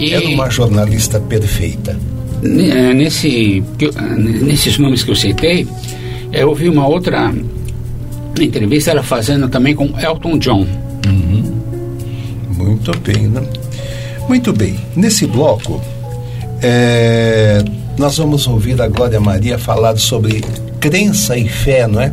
[0.00, 1.98] Era uma jornalista perfeita.
[2.42, 3.62] Eh, Nesse,
[4.42, 5.68] nesses nomes que eu citei,
[6.32, 7.34] eu ouvi uma outra
[8.40, 10.66] entrevista ela fazendo também com Elton John.
[12.80, 13.42] Muito bem, né?
[14.26, 14.80] Muito bem.
[14.96, 15.82] Nesse bloco,
[16.62, 17.62] é,
[17.98, 20.42] nós vamos ouvir a Glória Maria falar sobre
[20.80, 22.10] crença e fé, não é?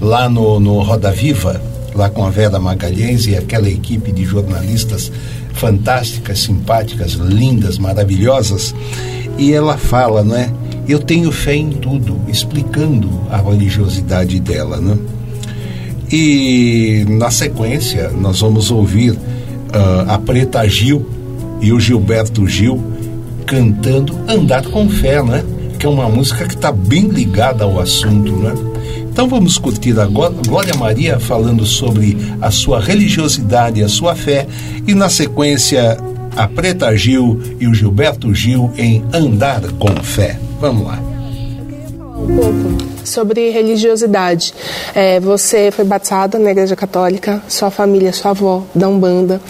[0.00, 1.60] Lá no, no Roda Viva,
[1.94, 5.12] lá com a Vera Magalhães e aquela equipe de jornalistas
[5.52, 8.74] fantásticas, simpáticas, lindas, maravilhosas.
[9.36, 10.50] E ela fala, não é?
[10.88, 14.96] Eu tenho fé em tudo, explicando a religiosidade dela, né?
[16.10, 19.14] E na sequência nós vamos ouvir
[19.74, 21.06] uh, a Preta Gil
[21.60, 22.82] e o Gilberto Gil
[23.46, 25.44] cantando Andar com Fé, né?
[25.78, 28.52] Que é uma música que está bem ligada ao assunto, né?
[29.10, 34.46] Então vamos curtir agora Glória Maria falando sobre a sua religiosidade, a sua fé,
[34.86, 35.98] e na sequência
[36.36, 40.38] a Preta Gil e o Gilberto Gil em Andar com Fé.
[40.60, 41.00] Vamos lá.
[42.16, 44.54] Um pouco sobre religiosidade.
[44.94, 49.40] É, você foi batizada na Igreja Católica, sua família, sua avó, da Umbanda.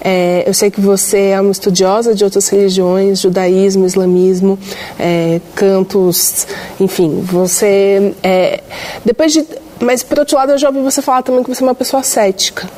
[0.00, 4.58] É, eu sei que você é uma estudiosa de outras religiões, judaísmo, islamismo,
[4.98, 6.46] é, cantos,
[6.80, 7.20] enfim.
[7.22, 8.60] Você, é,
[9.04, 9.44] depois de
[9.80, 12.02] mas, por outro lado, eu já ouvi você falar também que você é uma pessoa
[12.02, 12.68] cética.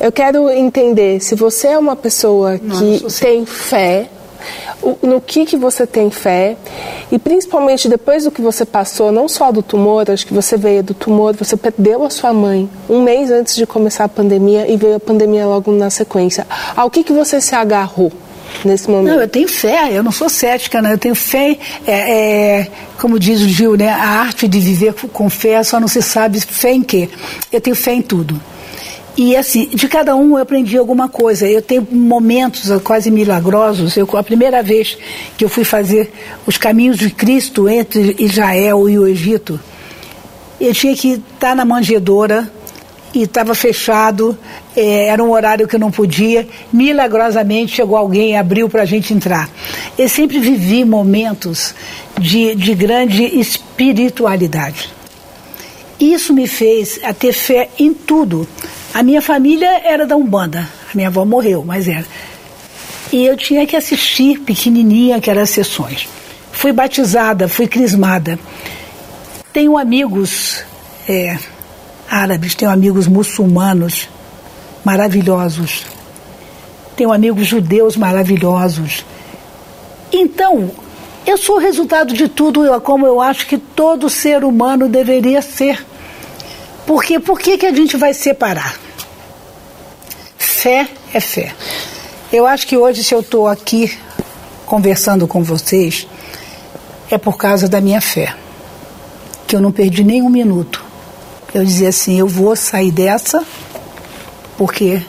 [0.00, 4.08] Eu quero entender se você é uma pessoa que tem fé,
[5.02, 6.56] no que, que você tem fé
[7.10, 10.82] e principalmente depois do que você passou, não só do tumor, acho que você veio
[10.82, 14.76] do tumor, você perdeu a sua mãe um mês antes de começar a pandemia e
[14.76, 16.46] veio a pandemia logo na sequência.
[16.76, 18.12] Ao que, que você se agarrou?
[18.64, 19.14] Nesse momento.
[19.14, 20.94] Não, eu tenho fé, eu não sou cética, né?
[20.94, 22.68] eu tenho fé, é, é,
[22.98, 23.90] como diz o Gil, né?
[23.90, 27.10] a arte de viver com fé só não se sabe fé em quê.
[27.52, 28.40] Eu tenho fé em tudo.
[29.18, 31.44] E assim, de cada um eu aprendi alguma coisa.
[31.44, 33.96] Eu tenho momentos quase milagrosos.
[33.96, 34.96] Eu, a primeira vez
[35.36, 36.12] que eu fui fazer
[36.46, 39.58] os caminhos de Cristo entre Israel e o Egito,
[40.60, 42.48] eu tinha que estar na manjedoura
[43.12, 44.38] e estava fechado,
[44.76, 46.46] é, era um horário que eu não podia.
[46.72, 49.50] Milagrosamente chegou alguém e abriu para a gente entrar.
[49.98, 51.74] Eu sempre vivi momentos
[52.20, 54.90] de, de grande espiritualidade.
[55.98, 58.46] Isso me fez a ter fé em tudo.
[58.98, 60.68] A minha família era da Umbanda.
[60.92, 62.04] A minha avó morreu, mas era.
[63.12, 66.08] E eu tinha que assistir pequenininha aquelas sessões.
[66.50, 68.36] Fui batizada, fui crismada.
[69.52, 70.64] Tenho amigos
[71.08, 71.38] é,
[72.10, 74.08] árabes, tenho amigos muçulmanos
[74.84, 75.86] maravilhosos.
[76.96, 79.04] Tenho amigos judeus maravilhosos.
[80.10, 80.72] Então,
[81.24, 85.86] eu sou o resultado de tudo, como eu acho que todo ser humano deveria ser.
[86.84, 88.87] Porque por que, que a gente vai separar?
[90.60, 91.54] Fé é fé.
[92.32, 93.96] Eu acho que hoje, se eu estou aqui
[94.66, 96.08] conversando com vocês,
[97.08, 98.34] é por causa da minha fé.
[99.46, 100.84] Que eu não perdi nem um minuto.
[101.54, 103.46] Eu dizia assim: eu vou sair dessa,
[104.56, 105.00] porque.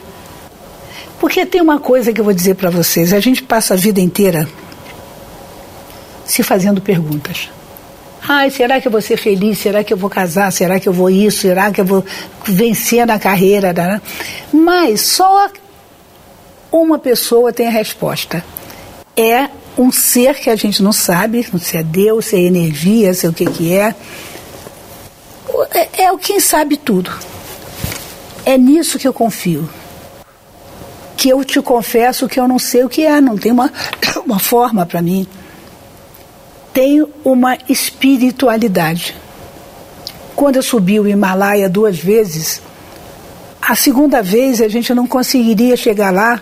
[1.20, 4.00] Porque tem uma coisa que eu vou dizer para vocês: a gente passa a vida
[4.00, 4.48] inteira
[6.28, 7.50] se fazendo perguntas.
[8.28, 9.60] Ai, será que eu vou ser feliz?
[9.60, 10.52] Será que eu vou casar?
[10.52, 11.42] Será que eu vou isso?
[11.42, 12.04] Será que eu vou
[12.44, 14.02] vencer na carreira?
[14.52, 15.50] Mas só
[16.72, 18.44] uma pessoa tem a resposta.
[19.16, 23.26] É um ser que a gente não sabe, se é Deus, se é energia, se
[23.26, 23.96] é o que, que é.
[25.74, 26.04] é.
[26.04, 27.12] É o quem sabe tudo.
[28.46, 29.70] É nisso que eu confio.
[31.16, 33.72] Que eu te confesso que eu não sei o que é, não tem uma,
[34.26, 35.28] uma forma para mim
[36.80, 39.14] tem uma espiritualidade.
[40.34, 42.62] Quando eu subi o Himalaia duas vezes,
[43.62, 46.42] a segunda vez a gente não conseguiria chegar lá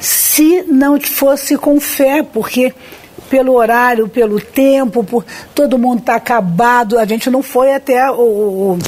[0.00, 2.72] se não fosse com fé, porque
[3.28, 5.22] pelo horário, pelo tempo, por
[5.54, 8.78] todo mundo está acabado, a gente não foi até o,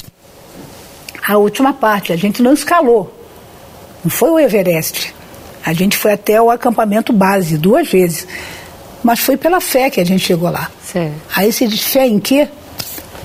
[1.22, 3.14] a última parte, a gente não escalou.
[4.02, 5.14] Não foi o Everest.
[5.66, 8.26] A gente foi até o acampamento base duas vezes.
[9.08, 10.70] Mas foi pela fé que a gente chegou lá.
[10.84, 11.14] Certo.
[11.34, 12.46] Aí se diz fé em quê?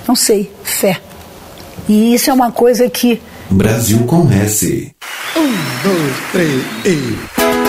[0.08, 0.98] Não sei, fé.
[1.86, 3.20] E isso é uma coisa que.
[3.50, 4.90] Brasil com S.
[5.36, 5.42] Um,
[5.82, 7.63] dois, três e.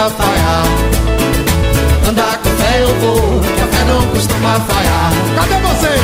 [0.00, 0.64] costuma falhar.
[2.08, 5.12] Andar com fé eu vou, que a fé não costuma falhar.
[5.36, 5.94] Cadê você?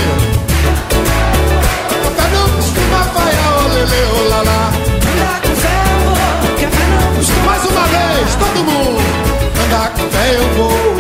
[2.05, 4.73] A fé não costuma falhar, olele, oh, olalá.
[4.73, 7.47] Oh, Andar com fé eu vou, que a fé não costuma falhar.
[7.47, 9.03] Mais uma vez, todo mundo.
[9.65, 10.96] Andar com fé eu vou.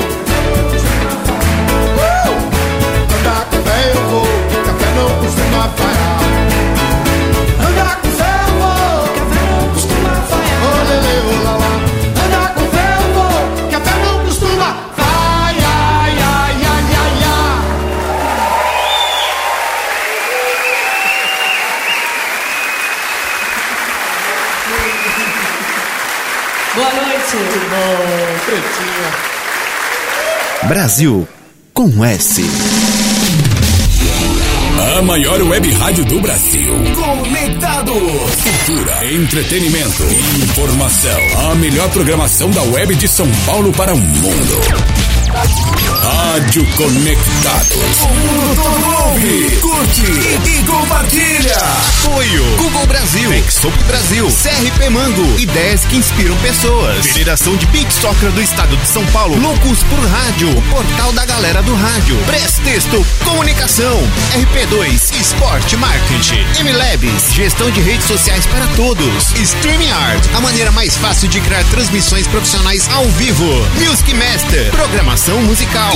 [30.69, 31.29] Brasil
[31.73, 32.43] com S.
[34.97, 36.75] A maior web rádio do Brasil.
[36.95, 40.03] Comentado, Cultura, entretenimento,
[40.43, 41.51] informação.
[41.51, 44.96] A melhor programação da web de São Paulo para o mundo.
[46.07, 48.03] Rádio Conectados.
[48.03, 51.57] O mundo ouve, curte e, e compartilha.
[52.05, 52.45] Apoio.
[52.59, 53.33] Google Brasil.
[53.33, 54.29] Exop Brasil.
[54.29, 55.41] CRP Mango.
[55.41, 57.05] Ideias que inspiram pessoas.
[57.07, 59.37] Federação de Pit Soccer do Estado de São Paulo.
[59.41, 60.63] Loucos por Rádio.
[60.71, 62.17] Portal da Galera do Rádio.
[62.27, 63.05] Prestexto.
[63.25, 63.99] Comunicação.
[64.35, 65.21] RP2.
[65.21, 66.47] Esporte Marketing.
[66.63, 67.35] MLabs.
[67.35, 69.31] Gestão de redes sociais para todos.
[69.35, 70.23] StreamYard.
[70.37, 73.45] A maneira mais fácil de criar transmissões profissionais ao vivo.
[73.85, 74.71] Music Master.
[74.71, 75.96] Programação musical.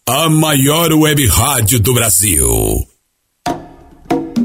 [0.09, 2.87] A maior web rádio do Brasil.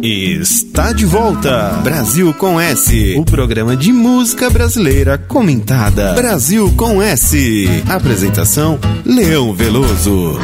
[0.03, 1.81] Está de volta.
[1.83, 3.17] Brasil com S.
[3.19, 6.13] O programa de música brasileira comentada.
[6.13, 7.67] Brasil com S.
[7.89, 10.39] Apresentação: Leão Veloso.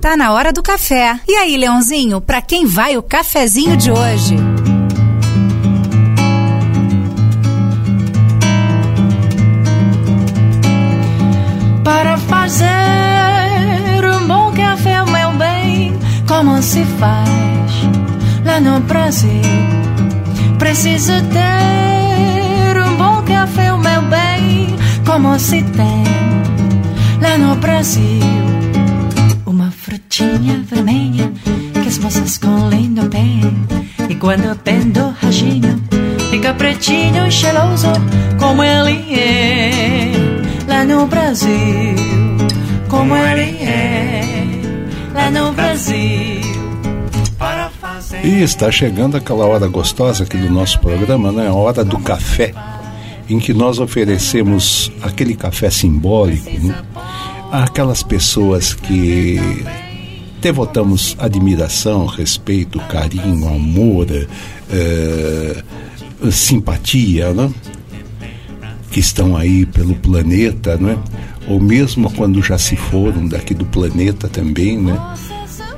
[0.00, 1.18] Tá na hora do café.
[1.28, 4.34] E aí, Leãozinho, pra quem vai o cafezinho de hoje?
[16.36, 17.72] Como se faz
[18.44, 19.40] lá no Brasil?
[20.58, 24.76] Preciso ter um bom café, meu bem,
[25.06, 26.04] como se tem
[27.22, 28.20] lá no Brasil.
[29.46, 31.32] Uma frutinha vermelha
[31.72, 33.40] que as moças colhem no pé.
[34.06, 35.82] E quando tem do rajinho,
[36.30, 37.92] fica pretinho e cheiroso
[38.38, 40.12] como ele é
[40.68, 41.96] lá no Brasil.
[42.90, 44.45] Como ele é
[45.30, 46.40] no Brasil.
[48.22, 51.48] E está chegando aquela hora gostosa aqui do nosso programa, né?
[51.48, 52.52] A hora do café,
[53.28, 56.74] em que nós oferecemos aquele café simbólico né?
[57.50, 59.40] àquelas pessoas que
[60.40, 64.06] devotamos admiração, respeito, carinho, amor,
[64.70, 65.62] eh,
[66.30, 67.50] simpatia, né?
[68.90, 70.96] que estão aí pelo planeta, né?
[71.46, 74.98] Ou mesmo quando já se foram daqui do planeta também, né?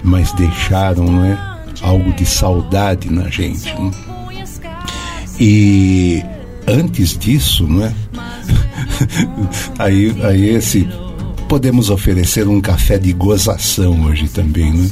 [0.03, 1.39] mas deixaram né?
[1.83, 3.73] algo de saudade na gente.
[3.75, 3.91] Né?
[5.41, 6.23] E
[6.67, 7.95] antes disso, né?
[9.79, 10.89] aí, aí esse
[11.49, 14.91] podemos oferecer um café de gozação hoje também, né?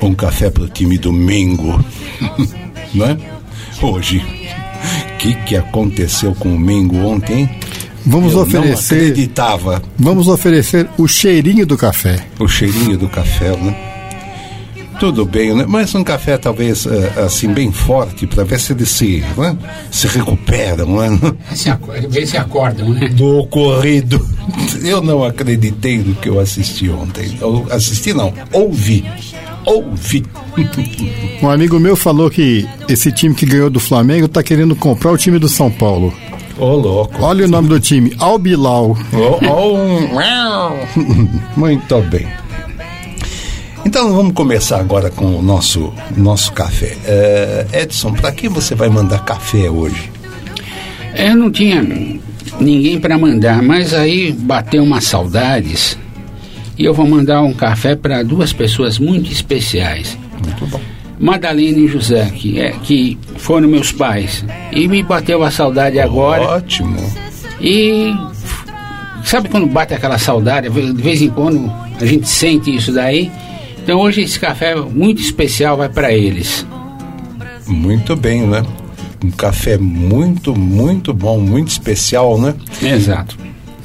[0.00, 1.84] Um café para o time do Mengo,
[2.94, 3.16] não é?
[3.80, 7.48] Hoje, o que, que aconteceu com o Mengo ontem?
[8.04, 8.94] Vamos Eu oferecer.
[8.94, 9.82] Não acreditava.
[9.98, 12.24] Vamos oferecer o cheirinho do café.
[12.38, 13.92] O cheirinho do café, né?
[15.02, 15.64] Tudo bem, né?
[15.66, 19.56] mas um café talvez eh, assim bem forte para ver se eles se, né?
[19.90, 21.34] se recuperam, né?
[21.52, 21.70] Se
[22.08, 23.08] vê se acordam, né?
[23.08, 24.24] do ocorrido.
[24.80, 27.36] Eu não acreditei no que eu assisti ontem.
[27.40, 29.04] Eu assisti não, ouvi.
[29.64, 30.24] Ouvi.
[31.42, 35.18] Um amigo meu falou que esse time que ganhou do Flamengo tá querendo comprar o
[35.18, 36.14] time do São Paulo.
[36.58, 37.22] Ô, louco.
[37.22, 38.96] Olha o nome do time, Albilau.
[39.48, 40.14] Ó, um-
[41.56, 42.26] Muito bem.
[43.84, 46.96] Então vamos começar agora com o nosso, nosso café.
[47.04, 50.10] Eh, Edson, para quem você vai mandar café hoje?
[51.16, 51.82] Eu não tinha
[52.60, 55.98] ninguém para mandar, mas aí bateu umas saudades
[56.78, 60.16] e eu vou mandar um café para duas pessoas muito especiais.
[60.44, 60.80] Muito bom.
[61.22, 64.44] Madalena e José, que, é, que foram meus pais.
[64.72, 66.42] E me bateu a saudade agora.
[66.42, 66.98] Ótimo.
[67.60, 68.12] E
[69.24, 70.68] sabe quando bate aquela saudade?
[70.68, 73.30] De vez em quando a gente sente isso daí.
[73.80, 76.66] Então hoje esse café muito especial vai para eles.
[77.68, 78.64] Muito bem, né?
[79.24, 82.52] Um café muito, muito bom, muito especial, né?
[82.82, 83.38] Exato.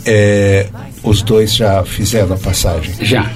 [0.04, 0.68] É,
[1.04, 2.96] os dois já fizeram a passagem?
[3.00, 3.30] Já.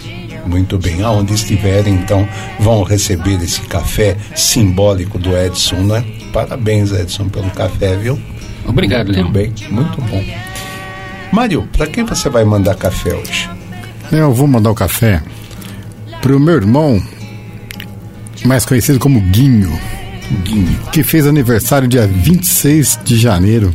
[0.46, 1.02] Muito bem.
[1.04, 2.28] Aonde estiverem, então,
[2.60, 6.04] vão receber esse café simbólico do Edson, né?
[6.34, 8.20] Parabéns, Edson, pelo café, viu?
[8.66, 10.24] Obrigado, Muito bem, muito bom.
[11.32, 13.50] Mário, para quem você vai mandar café hoje?
[14.12, 15.22] Eu vou mandar o café
[16.22, 17.02] pro meu irmão,
[18.46, 19.72] mais conhecido como Guinho,
[20.44, 20.80] Guinho.
[20.92, 23.74] que fez aniversário dia 26 de janeiro,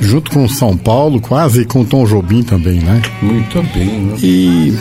[0.00, 3.00] junto com o São Paulo, quase e com o Tom Jobim também, né?
[3.22, 4.16] Muito bem, né?
[4.22, 4.78] E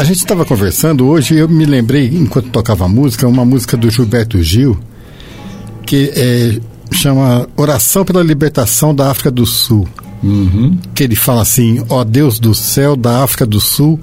[0.00, 4.42] a gente estava conversando hoje, eu me lembrei, enquanto tocava música, uma música do Gilberto
[4.42, 4.80] Gil,
[5.84, 6.58] que é,
[6.90, 9.86] chama Oração pela Libertação da África do Sul.
[10.94, 14.00] Que ele fala assim: Ó Deus do céu da África do Sul,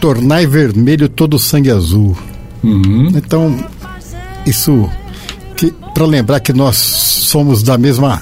[0.00, 2.16] tornai vermelho todo o sangue azul.
[3.16, 3.56] Então,
[4.44, 4.90] isso
[5.94, 8.20] para lembrar que nós somos da mesma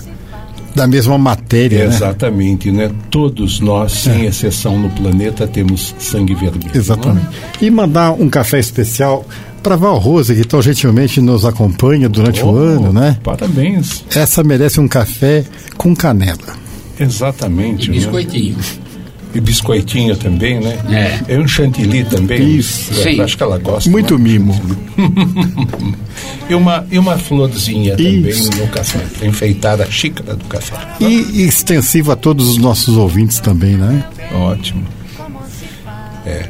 [0.74, 1.94] da mesma matéria, né?
[1.94, 2.90] Exatamente, né?
[3.10, 6.70] Todos nós, sem exceção no planeta, temos sangue vermelho.
[6.74, 7.26] Exatamente.
[7.26, 9.24] não E mandar um café especial
[9.62, 13.18] para Val Rose, que tão gentilmente nos acompanha durante o Oh, ano, né?
[13.22, 14.04] Parabéns.
[14.14, 15.44] Essa merece um café
[15.76, 16.62] com canela.
[16.98, 17.90] Exatamente.
[17.90, 18.06] E né?
[19.34, 20.78] E biscoitinho também, né?
[21.28, 21.34] É.
[21.34, 22.56] É um chantilly também.
[22.56, 22.92] Isso.
[22.94, 23.20] Sim.
[23.20, 23.90] Acho que ela gosta.
[23.90, 24.24] Muito né?
[24.24, 24.60] mimo.
[26.48, 28.50] e, uma, e uma florzinha Isso.
[28.50, 30.76] também no café, para enfeitar a xícara do café.
[31.00, 34.04] E extensivo a todos os nossos ouvintes também, né?
[34.32, 34.84] Ótimo.
[36.26, 36.48] É.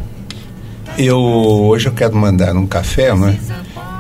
[0.99, 3.39] Eu hoje eu quero mandar um café, né?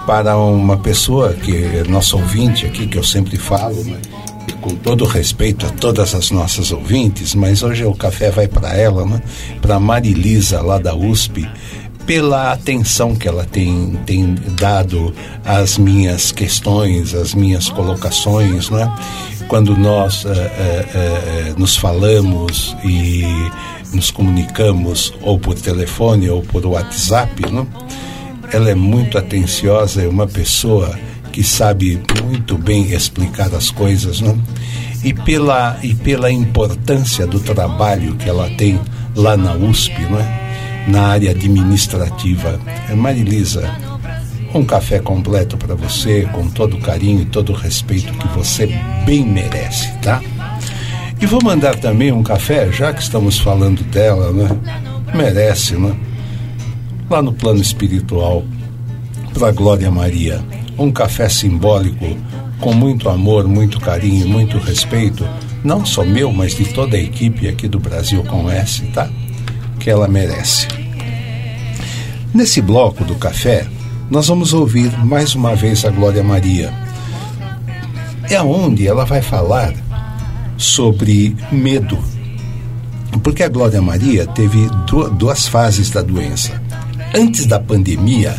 [0.06, 3.96] Para uma pessoa que é nosso ouvinte aqui, que eu sempre falo, né?
[4.62, 9.04] Com todo respeito a todas as nossas ouvintes, mas hoje o café vai para ela,
[9.04, 9.20] né?
[9.60, 11.46] Para Marilisa lá da USP,
[12.06, 15.12] pela atenção que ela tem, tem dado
[15.44, 18.90] às minhas questões, às minhas colocações, né?
[19.48, 23.24] Quando nós eh, eh, eh, nos falamos e
[23.92, 27.66] nos comunicamos ou por telefone ou por WhatsApp, né?
[28.52, 30.96] Ela é muito atenciosa, é uma pessoa
[31.32, 34.36] que sabe muito bem explicar as coisas, né?
[35.02, 38.78] E pela, e pela importância do trabalho que ela tem
[39.16, 40.42] lá na USP, né?
[40.86, 42.58] na área administrativa.
[42.96, 43.70] Marilisa,
[44.54, 48.66] um café completo para você, com todo o carinho e todo o respeito que você
[49.04, 50.20] bem merece, tá?
[51.20, 54.48] E vou mandar também um café, já que estamos falando dela, né?
[55.14, 55.94] Merece, né?
[57.08, 58.44] Lá no plano espiritual,
[59.32, 60.42] para Glória Maria.
[60.78, 62.16] Um café simbólico,
[62.60, 65.26] com muito amor, muito carinho, muito respeito,
[65.64, 69.08] não só meu, mas de toda a equipe aqui do Brasil com S, tá?
[69.78, 70.66] Que ela merece.
[72.34, 73.66] Nesse bloco do café,
[74.10, 76.72] nós vamos ouvir mais uma vez a Glória Maria.
[78.30, 79.74] É onde ela vai falar
[80.56, 81.98] sobre medo.
[83.22, 84.68] Porque a Glória Maria teve
[85.18, 86.60] duas fases da doença.
[87.14, 88.34] Antes da pandemia,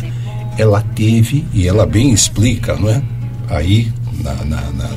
[0.58, 3.02] ela teve, e ela bem explica, não é?
[3.48, 3.92] Aí,
[4.22, 4.90] na, na, na,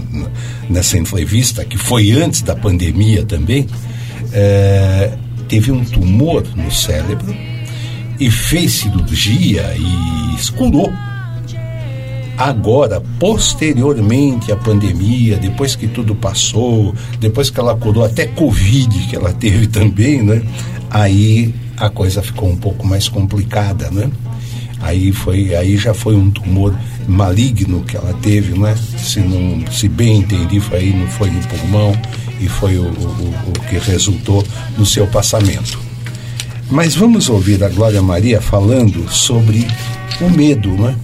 [0.69, 3.67] nessa entrevista, que foi antes da pandemia também,
[4.33, 5.11] é,
[5.47, 7.35] teve um tumor no cérebro
[8.19, 10.91] e fez cirurgia e curou.
[12.37, 19.15] Agora, posteriormente à pandemia, depois que tudo passou, depois que ela curou até Covid que
[19.15, 20.41] ela teve também, né?
[20.89, 24.09] Aí a coisa ficou um pouco mais complicada, né?
[24.81, 28.75] Aí foi, aí já foi um tumor maligno que ela teve, né?
[28.97, 31.99] Se não, se bem entendi, foi aí não foi no pulmão
[32.39, 34.45] e foi o, o, o que resultou
[34.77, 35.79] no seu passamento.
[36.69, 39.65] Mas vamos ouvir a Glória Maria falando sobre
[40.21, 40.95] o medo, né?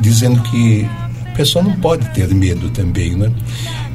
[0.00, 0.86] Dizendo que
[1.26, 3.32] a pessoa não pode ter medo também, né?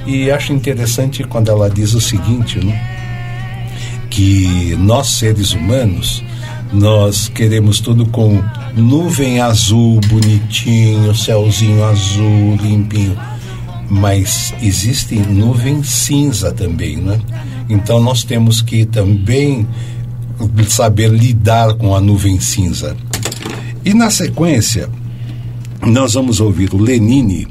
[0.06, 2.80] E acho interessante quando ela diz o seguinte, né?
[4.10, 6.24] Que nós seres humanos,
[6.76, 8.44] nós queremos tudo com
[8.76, 13.18] nuvem azul, bonitinho, céuzinho azul, limpinho.
[13.90, 17.20] Mas existe nuvem cinza também, né?
[17.70, 19.66] Então nós temos que também
[20.68, 22.96] saber lidar com a nuvem cinza.
[23.86, 24.90] E na sequência,
[25.82, 27.48] nós vamos ouvir o Lenine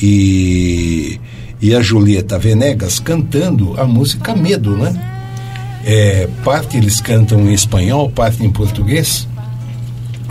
[0.00, 1.20] e,
[1.60, 5.11] e a Julieta Venegas cantando a música Medo, né?
[5.84, 9.26] É, parte eles cantam em espanhol, parte em português,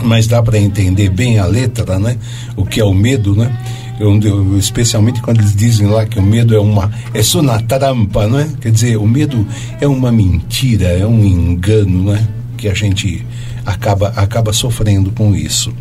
[0.02, 2.16] mas dá para entender bem a letra, né?
[2.56, 3.56] O que é o medo, né?
[4.00, 8.26] Eu, eu, especialmente quando eles dizem lá que o medo é uma é uma trampa,
[8.26, 8.48] não é?
[8.60, 9.46] Quer dizer, o medo
[9.80, 12.26] é uma mentira, é um engano, não é?
[12.56, 13.24] Que a gente
[13.64, 15.72] acaba acaba sofrendo com isso.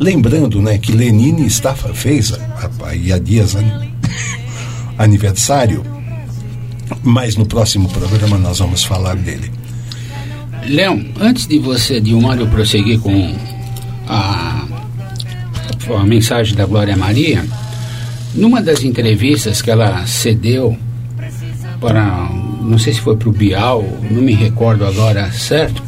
[0.00, 2.32] Lembrando, né, que Lenine está, fez
[3.12, 3.54] há dias
[4.98, 5.84] aniversário,
[7.02, 9.50] mas no próximo programa nós vamos falar dele.
[10.66, 13.34] Leão, antes de você, de um Mário prosseguir com
[14.06, 14.66] a
[15.96, 17.44] a mensagem da Glória Maria,
[18.34, 20.76] numa das entrevistas que ela cedeu
[21.80, 22.28] para,
[22.62, 25.82] não sei se foi para o Bial, não me recordo agora certo,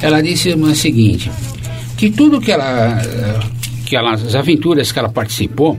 [0.00, 1.30] ela disse o seguinte,
[1.96, 3.00] que tudo que ela,
[3.84, 5.78] que ela, as aventuras que ela participou,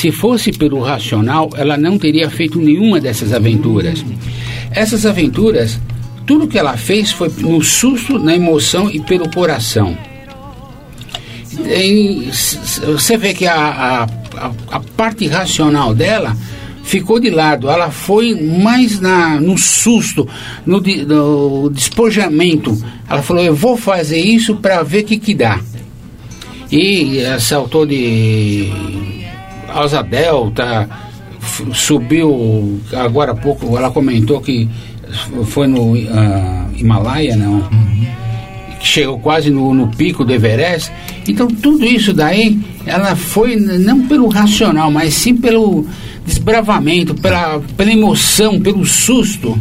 [0.00, 4.04] se fosse pelo racional, ela não teria feito nenhuma dessas aventuras.
[4.70, 5.78] Essas aventuras,
[6.26, 9.96] tudo que ela fez foi no susto, na emoção e pelo coração
[12.86, 16.36] você vê que a, a, a, parte racional dela
[16.82, 17.68] ficou de lado.
[17.68, 20.28] Ela foi mais na, no susto,
[20.64, 22.76] no, no despojamento.
[23.08, 25.60] Ela falou: Eu vou fazer isso para ver o que, que dá.
[26.70, 29.19] E saltou de
[29.74, 30.88] asa delta,
[31.72, 32.80] subiu.
[32.92, 34.68] Agora há pouco ela comentou que
[35.46, 37.54] foi no uh, Himalaia, não?
[37.54, 38.00] Uhum
[38.80, 40.90] chegou quase no, no pico do Everest.
[41.28, 45.86] Então tudo isso daí, ela foi não pelo racional, mas sim pelo
[46.26, 49.58] desbravamento, pela, pela emoção, pelo susto.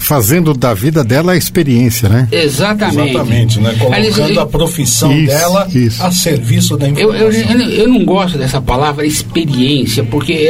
[0.00, 2.28] Fazendo da vida dela a experiência, né?
[2.30, 3.10] Exatamente.
[3.10, 3.74] Exatamente, né?
[3.78, 6.02] Colocando a profissão isso, dela isso.
[6.02, 7.26] a serviço da informação.
[7.26, 10.48] Eu, eu, eu, não gosto dessa palavra experiência, porque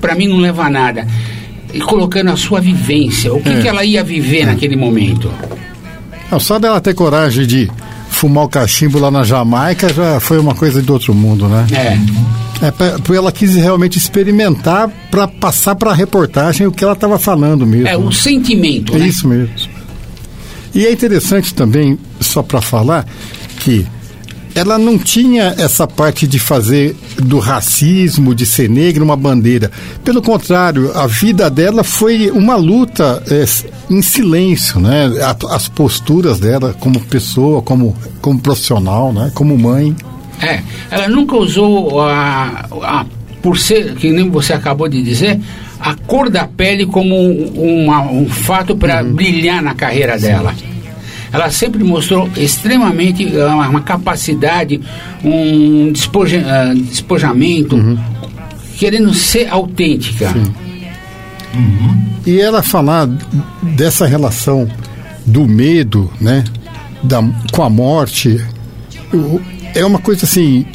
[0.00, 1.06] para mim não leva a nada.
[1.74, 3.60] E colocando a sua vivência, o que, é.
[3.60, 4.46] que ela ia viver é.
[4.46, 5.30] naquele momento.
[6.30, 7.70] Não, só dela ter coragem de
[8.08, 11.66] fumar o cachimbo lá na Jamaica já foi uma coisa de outro mundo, né?
[11.72, 12.45] É.
[12.62, 17.66] É, ela quis realmente experimentar para passar para a reportagem o que ela estava falando
[17.66, 17.88] mesmo.
[17.88, 19.08] É, o sentimento, É né?
[19.08, 19.54] isso mesmo.
[20.74, 23.06] E é interessante também, só para falar,
[23.60, 23.86] que
[24.54, 29.70] ela não tinha essa parte de fazer do racismo, de ser negra, uma bandeira.
[30.02, 33.44] Pelo contrário, a vida dela foi uma luta é,
[33.90, 35.10] em silêncio, né?
[35.50, 39.30] As posturas dela como pessoa, como, como profissional, né?
[39.34, 39.94] Como mãe.
[40.42, 40.60] É,
[40.90, 43.06] ela nunca usou a, a-
[43.42, 45.40] por ser, que nem você acabou de dizer,
[45.80, 50.54] a cor da pele como um, uma- um fato para brilhar na carreira dela.
[51.32, 54.80] Ela sempre mostrou extremamente uma, uma capacidade,
[55.24, 57.76] um despoja- ah, despojamento,
[58.78, 60.32] querendo ser autêntica.
[62.26, 63.06] E ela falar
[63.62, 64.68] dessa relação
[65.24, 66.44] do medo, né,
[67.02, 67.22] da,
[67.52, 68.40] com a morte,
[69.12, 69.40] o-
[69.76, 70.66] é uma coisa assim.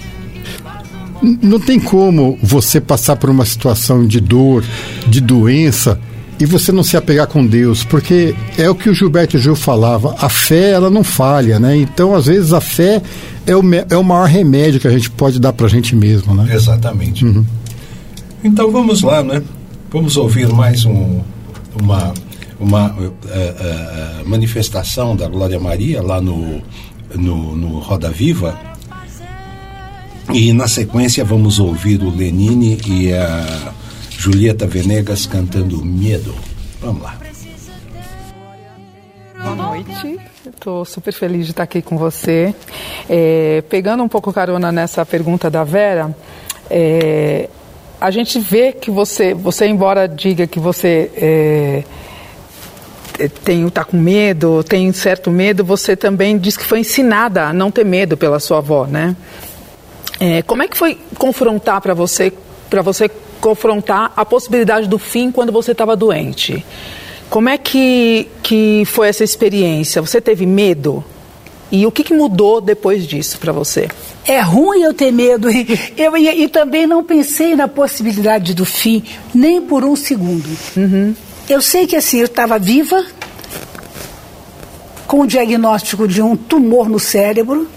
[1.42, 4.64] Não tem como você passar por uma situação de dor,
[5.08, 6.00] de doença,
[6.40, 10.16] e você não se apegar com Deus, porque é o que o Gilberto Gil falava,
[10.20, 11.78] a fé ela não falha, né?
[11.78, 13.00] Então, às vezes, a fé
[13.46, 16.52] é o, é o maior remédio que a gente pode dar pra gente mesmo, né?
[16.52, 17.24] Exatamente.
[18.44, 19.44] Então vamos lá, né?
[19.92, 21.20] Vamos ouvir mais um,
[21.80, 22.12] uma,
[22.60, 22.96] uma
[23.30, 26.60] eh, eh, manifestação da Glória Maria lá no,
[27.16, 28.58] no, no Roda Viva.
[30.34, 33.74] E na sequência vamos ouvir o Lenine e a
[34.10, 36.34] Julieta Venegas cantando Medo.
[36.80, 37.18] Vamos lá.
[39.44, 42.56] Boa noite, estou super feliz de estar aqui com você.
[43.10, 46.16] É, pegando um pouco carona nessa pergunta da Vera,
[46.70, 47.50] é,
[48.00, 51.84] a gente vê que você, você embora diga que você é,
[53.44, 57.70] tem tá com medo, tem certo medo, você também diz que foi ensinada a não
[57.70, 59.16] ter medo pela sua avó, né?
[60.20, 62.32] É, como é que foi confrontar para você,
[62.70, 63.10] para você
[63.40, 66.64] confrontar a possibilidade do fim quando você estava doente?
[67.30, 70.02] Como é que, que foi essa experiência?
[70.02, 71.04] Você teve medo?
[71.72, 73.88] E o que, que mudou depois disso para você?
[74.28, 75.50] É ruim eu ter medo.
[75.50, 79.04] E, eu, e, e também não pensei na possibilidade do fim,
[79.34, 80.50] nem por um segundo.
[81.50, 83.06] Eu sei que assim, eu estava viva,
[85.08, 87.68] com o diagnóstico de um tumor no cérebro.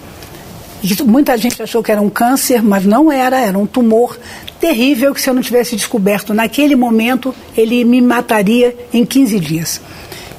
[0.84, 4.18] E muita gente achou que era um câncer, mas não era, era um tumor
[4.60, 9.80] terrível que se eu não tivesse descoberto naquele momento, ele me mataria em 15 dias.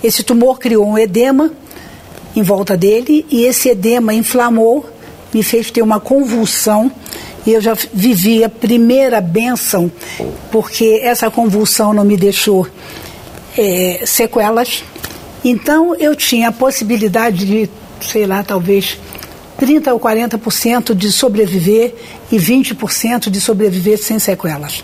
[0.04, 1.52] Esse tumor criou um edema
[2.36, 4.88] em volta dele e esse edema inflamou,
[5.34, 6.92] me fez ter uma convulsão
[7.44, 9.92] e eu já vivi a primeira benção
[10.52, 12.68] porque essa convulsão não me deixou
[13.58, 14.84] eh, sequelas.
[15.44, 17.70] Então eu tinha a possibilidade de,
[18.00, 19.00] sei lá, talvez
[19.58, 21.96] 30 ou 40% de sobreviver
[22.32, 24.84] e 20% de sobreviver sem sequelas.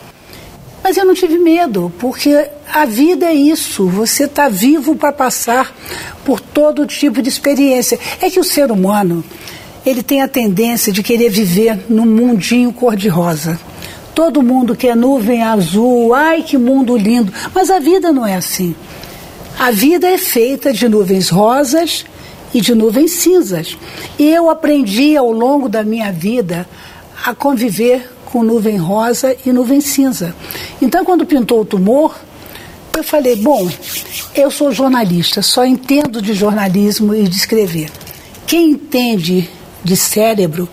[0.84, 3.88] Mas eu não tive medo, porque a vida é isso.
[3.88, 5.76] Você está vivo para passar
[6.26, 8.00] por todo tipo de experiência.
[8.20, 9.24] É que o ser humano
[9.86, 13.60] ele tem a tendência de querer viver num mundinho cor-de-rosa.
[14.14, 17.32] Todo mundo quer nuvem azul, ai que mundo lindo.
[17.54, 18.76] Mas a vida não é assim.
[19.58, 22.06] A vida é feita de nuvens rosas
[22.54, 23.78] e de nuvens cinzas.
[24.18, 26.68] E eu aprendi ao longo da minha vida
[27.26, 30.34] a conviver com nuvem rosa e nuvem cinza.
[30.82, 32.16] Então, quando pintou o tumor,
[32.96, 33.70] eu falei: bom,
[34.36, 37.90] eu sou jornalista, só entendo de jornalismo e de escrever.
[38.48, 39.50] Quem entende
[39.84, 40.68] de cérebro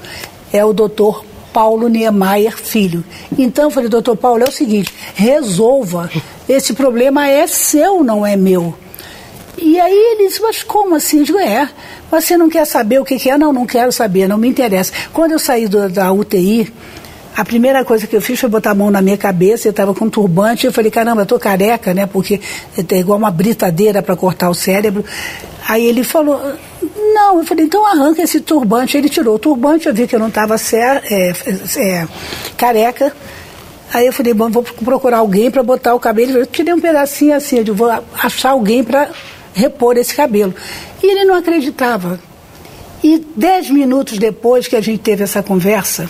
[0.53, 3.05] é o doutor Paulo Niemeyer Filho.
[3.37, 6.11] Então, eu falei: doutor Paulo, é o seguinte, resolva.
[6.49, 8.75] Esse problema é seu, não é meu.
[9.60, 11.18] E aí ele disse, mas como assim?
[11.18, 11.68] Eu digo, é,
[12.10, 13.36] você não quer saber o que, que é?
[13.36, 14.93] Não, não quero saber, não me interessa.
[15.12, 16.72] Quando eu saí do, da UTI,
[17.36, 19.94] a primeira coisa que eu fiz foi botar a mão na minha cabeça, eu estava
[19.94, 22.05] com um turbante, eu falei, caramba, eu tô careca, né?
[22.05, 22.40] Porque
[22.76, 25.05] é igual uma britadeira para cortar o cérebro.
[25.68, 26.40] Aí ele falou,
[27.14, 28.97] não, eu falei, então arranca esse turbante.
[28.97, 31.32] Ele tirou o turbante, eu vi que eu não estava é,
[31.76, 32.09] é,
[32.56, 33.12] careca.
[33.93, 36.32] Aí eu falei, bom, vou procurar alguém para botar o cabelo.
[36.32, 37.89] Eu tirei um pedacinho assim, eu vou
[38.20, 39.10] achar alguém para
[39.59, 40.55] repor esse cabelo.
[41.02, 42.20] E ele não acreditava.
[43.02, 46.09] E dez minutos depois que a gente teve essa conversa,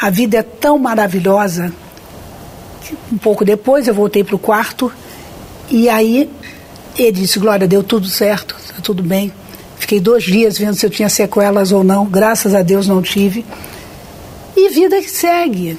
[0.00, 1.72] a vida é tão maravilhosa.
[3.12, 4.92] Um pouco depois eu voltei para o quarto
[5.70, 6.30] e aí
[6.96, 9.32] ele disse, Glória, deu tudo certo, tá tudo bem.
[9.78, 13.44] Fiquei dois dias vendo se eu tinha sequelas ou não, graças a Deus não tive.
[14.56, 15.78] E vida que segue.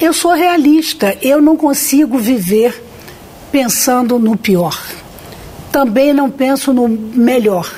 [0.00, 2.82] Eu sou realista, eu não consigo viver
[3.52, 4.76] pensando no pior.
[5.72, 7.74] Também não penso no melhor.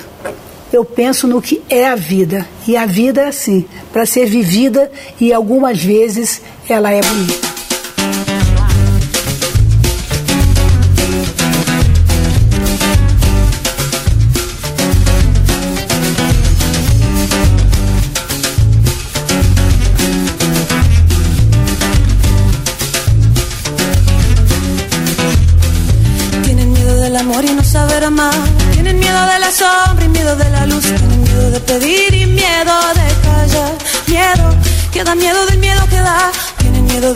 [0.73, 2.45] eu penso no que é a vida.
[2.67, 4.91] E a vida é assim, para ser vivida
[5.21, 7.54] e algumas vezes ela é bonita.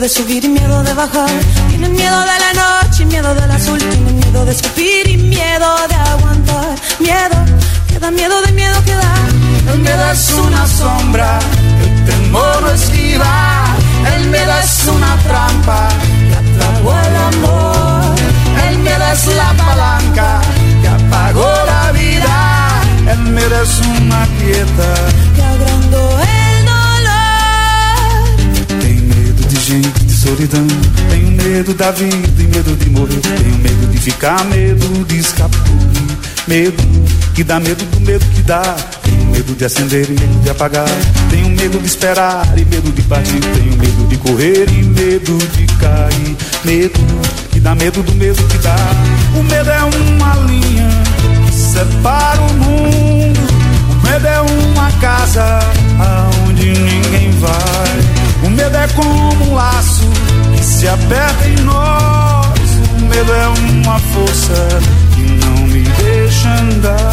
[0.00, 1.28] De subir y miedo de bajar.
[1.68, 3.78] Tienen miedo de la noche y miedo del azul.
[3.78, 6.74] Tienen miedo de escupir y miedo de aguantar.
[6.98, 7.36] Miedo,
[7.86, 9.14] que da miedo del miedo que da.
[9.70, 11.38] El miedo es una sombra,
[11.82, 13.76] el temor no esquiva.
[14.16, 15.88] El miedo es una trampa
[16.28, 18.14] que atrapó el amor.
[18.68, 20.40] El miedo es la palanca
[20.80, 22.82] que apagó la vida.
[23.06, 24.94] El miedo es una quieta
[25.34, 26.29] que agrandou el
[29.70, 30.66] gente, de solidão.
[31.10, 33.20] Tenho medo da vida e medo de morrer.
[33.20, 36.18] Tenho medo de ficar, medo de escapulir.
[36.48, 36.82] Medo
[37.34, 38.62] que dá medo do medo que dá.
[39.02, 40.88] Tenho medo de acender e medo de apagar.
[41.30, 43.40] Tenho medo de esperar e medo de partir.
[43.40, 46.36] Tenho medo de correr e medo de cair.
[46.64, 47.00] Medo
[47.52, 48.76] que dá medo do medo que dá.
[49.36, 50.88] O medo é uma linha
[51.46, 53.40] que separa o mundo.
[53.90, 55.60] O medo é uma casa
[56.00, 58.20] aonde ninguém vai.
[58.42, 60.08] O medo é como um laço
[60.56, 62.70] que se aperta em nós.
[62.96, 64.68] O medo é uma força
[65.14, 67.12] que não me deixa andar.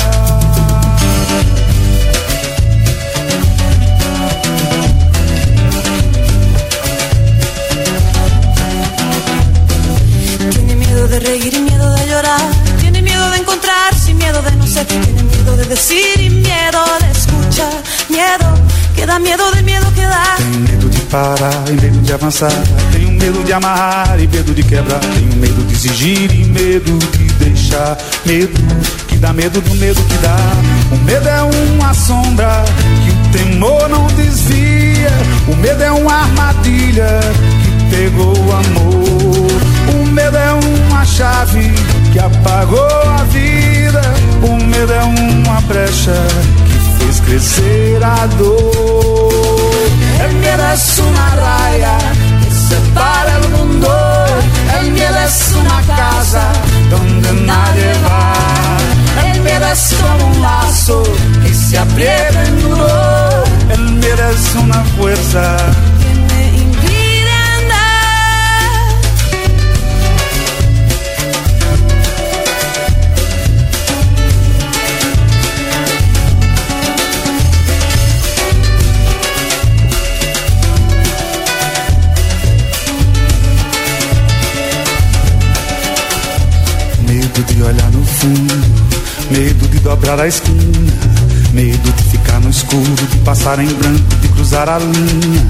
[10.51, 12.41] Tiene miedo de reír y miedo de llorar.
[12.79, 14.85] Tiene miedo de encontrarse y miedo de no ser.
[14.85, 17.83] Tiene miedo de decir y miedo de escuchar.
[18.09, 18.47] Miedo,
[18.95, 20.37] que da miedo del miedo que da.
[21.09, 22.51] Parar e medo de avançar.
[22.91, 24.99] Tenho medo de amarrar e medo de quebrar.
[24.99, 27.97] Tenho medo de exigir e medo de deixar.
[28.25, 28.53] Medo
[29.07, 30.37] que dá medo do medo que dá.
[30.91, 32.65] O medo é uma sombra
[33.03, 35.11] que o temor não desvia.
[35.47, 37.19] O medo é uma armadilha
[37.63, 40.01] que pegou o amor.
[40.01, 41.71] O medo é uma chave
[42.11, 42.79] que apagou
[43.17, 44.01] a vida.
[44.43, 46.13] O medo é uma brecha
[46.65, 49.56] que fez crescer a dor.
[50.23, 51.97] El miedo es una raya
[52.43, 53.89] que separa el mundo.
[54.79, 56.51] El miedo es una casa
[56.89, 59.31] donde nadie va.
[59.31, 61.03] El miedo es como un lazo
[61.43, 63.43] que se aprieta en nudo.
[63.69, 65.57] El miedo es una fuerza
[87.47, 88.53] de olhar no fundo,
[89.31, 90.93] medo de dobrar a esquina,
[91.53, 95.47] medo de ficar no escuro, de passar em branco, de cruzar a linha,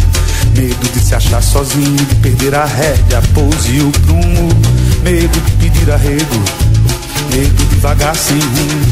[0.55, 4.49] medo de se achar sozinho, de perder a rédea, a pose e o prumo,
[5.03, 6.43] medo de pedir arrego,
[7.33, 8.85] medo de vagar sem rumo,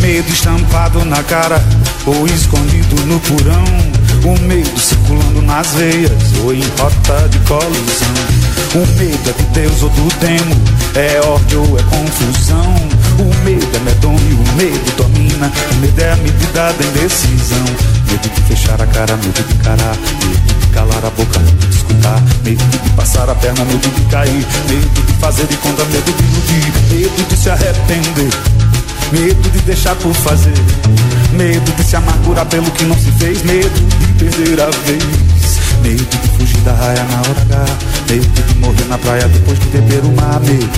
[0.00, 1.62] medo estampado na cara
[2.06, 3.64] ou escondido no porão,
[4.24, 6.12] o medo circulando nas veias
[6.42, 8.44] ou em rota de colisão.
[8.74, 10.54] O medo é de Deus ou do demo,
[10.94, 12.74] é ódio é confusão.
[13.18, 17.64] O medo é medonho, o medo domina, o medo é a medida da indecisão.
[18.08, 21.76] Medo de fechar a cara, medo de encarar, medo de calar a boca, medo de
[21.76, 26.12] escutar, medo de passar a perna, medo de cair, medo de fazer de conta, medo
[26.12, 28.30] de iludir, medo de se arrepender.
[29.12, 30.54] Medo de deixar por fazer,
[31.32, 36.04] medo de se amargurar pelo que não se fez, medo de perder a vez, medo
[36.04, 40.04] de fugir da raia na hora H, medo de morrer na praia depois de beber
[40.04, 40.68] o mar, medo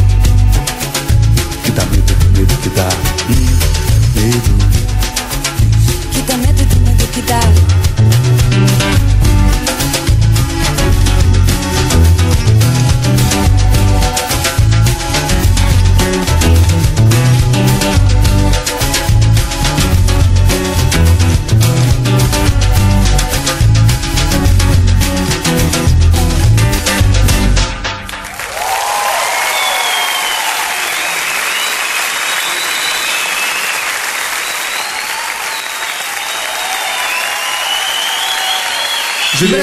[1.65, 2.89] que dá medo, medo que dá,
[4.15, 4.66] medo.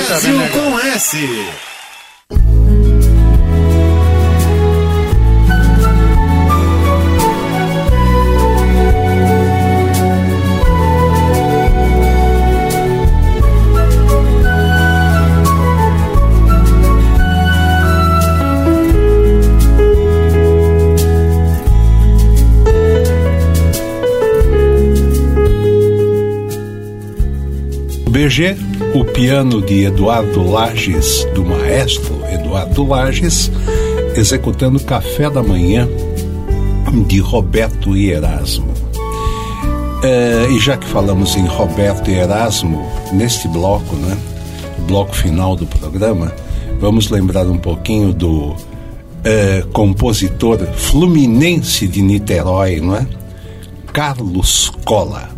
[0.07, 1.17] Brasil né, né, né, com S.
[28.13, 33.51] BG o piano de Eduardo Lages, do maestro Eduardo Lages,
[34.15, 35.89] executando Café da Manhã
[37.07, 38.71] de Roberto e Erasmo.
[40.03, 44.15] É, e já que falamos em Roberto e Erasmo, neste bloco, né,
[44.87, 46.31] bloco final do programa,
[46.79, 48.55] vamos lembrar um pouquinho do
[49.23, 53.07] é, compositor fluminense de Niterói, não é?
[53.91, 55.32] Carlos Cola.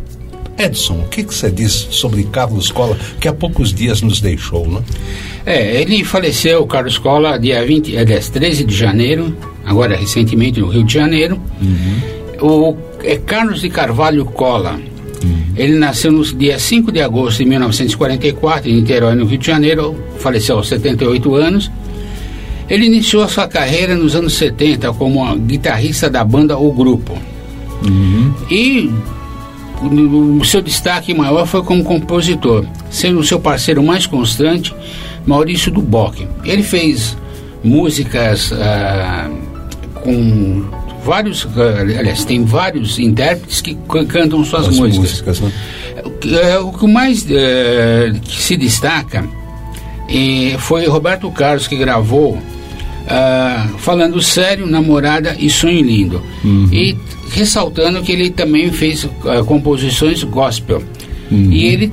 [0.57, 4.67] Edson, o que, que você diz sobre Carlos Cola, que há poucos dias nos deixou,
[4.67, 4.81] né?
[5.45, 10.83] É, ele faleceu, Carlos Cola, dia 20, aliás, 13 de janeiro, agora recentemente no Rio
[10.83, 11.39] de Janeiro.
[12.41, 14.79] O é Carlos de Carvalho Cola.
[15.55, 19.95] Ele nasceu no dia 5 de agosto de 1944, em Niterói, no Rio de Janeiro,
[20.19, 21.71] faleceu aos 78 anos.
[22.69, 27.17] Ele iniciou a sua carreira nos anos 70 como guitarrista da banda O Grupo.
[28.49, 28.89] E
[29.81, 34.73] o seu destaque maior foi como compositor, sendo o seu parceiro mais constante
[35.25, 36.27] Maurício Duboc.
[36.43, 37.17] Ele fez
[37.63, 39.29] músicas ah,
[40.01, 40.63] com
[41.03, 43.75] vários, ah, aliás, tem vários intérpretes que
[44.07, 44.97] cantam suas As músicas.
[45.11, 45.51] músicas, né?
[46.03, 49.23] O que- é, mais eh, que se destaca
[50.09, 52.37] eh, foi Roberto Carlos que gravou
[53.07, 56.21] ah, Falando Sério, Namorada e Sonho Lindo.
[56.71, 56.95] E
[57.31, 60.81] ressaltando que ele também fez ah, composições gospel.
[61.31, 61.91] E ele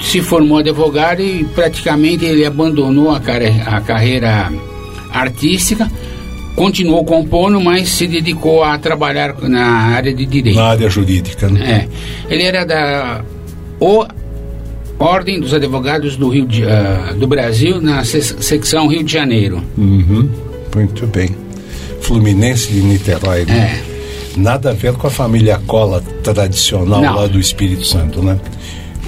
[0.00, 4.52] se formou advogado e praticamente ele abandonou a, care- a carreira
[5.10, 5.90] artística,
[6.54, 10.56] continuou compondo, mas se dedicou a trabalhar na área de direito.
[10.56, 11.88] Na área jurídica, né?
[12.28, 12.34] É.
[12.34, 13.22] Ele era da
[13.80, 14.04] o
[14.98, 19.62] Ordem dos Advogados do Rio de, ah, do Brasil na se- secção Rio de Janeiro.
[19.76, 20.28] Uhum.
[20.74, 21.30] Muito bem.
[22.00, 23.82] Fluminense de Niterói, né?
[24.36, 27.16] Nada a ver com a família Cola tradicional Não.
[27.16, 28.38] lá do Espírito Santo, né?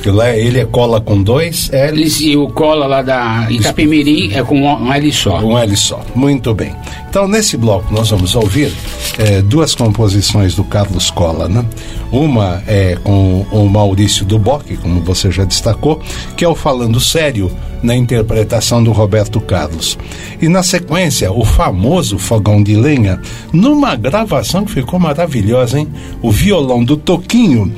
[0.07, 2.21] Lá ele é cola com dois L's.
[2.21, 5.41] E o cola lá da Itapemirim é com um L só.
[5.41, 6.01] Um L só.
[6.15, 6.75] Muito bem.
[7.09, 8.73] Então, nesse bloco, nós vamos ouvir
[9.19, 11.65] eh, duas composições do Carlos Cola, né?
[12.13, 16.01] Uma é com o Maurício Duboc, como você já destacou,
[16.37, 17.51] que é o Falando Sério,
[17.83, 19.99] na interpretação do Roberto Carlos.
[20.41, 23.21] E na sequência, o famoso Fogão de Lenha,
[23.53, 25.89] numa gravação que ficou maravilhosa, hein?
[26.21, 27.73] O violão do Toquinho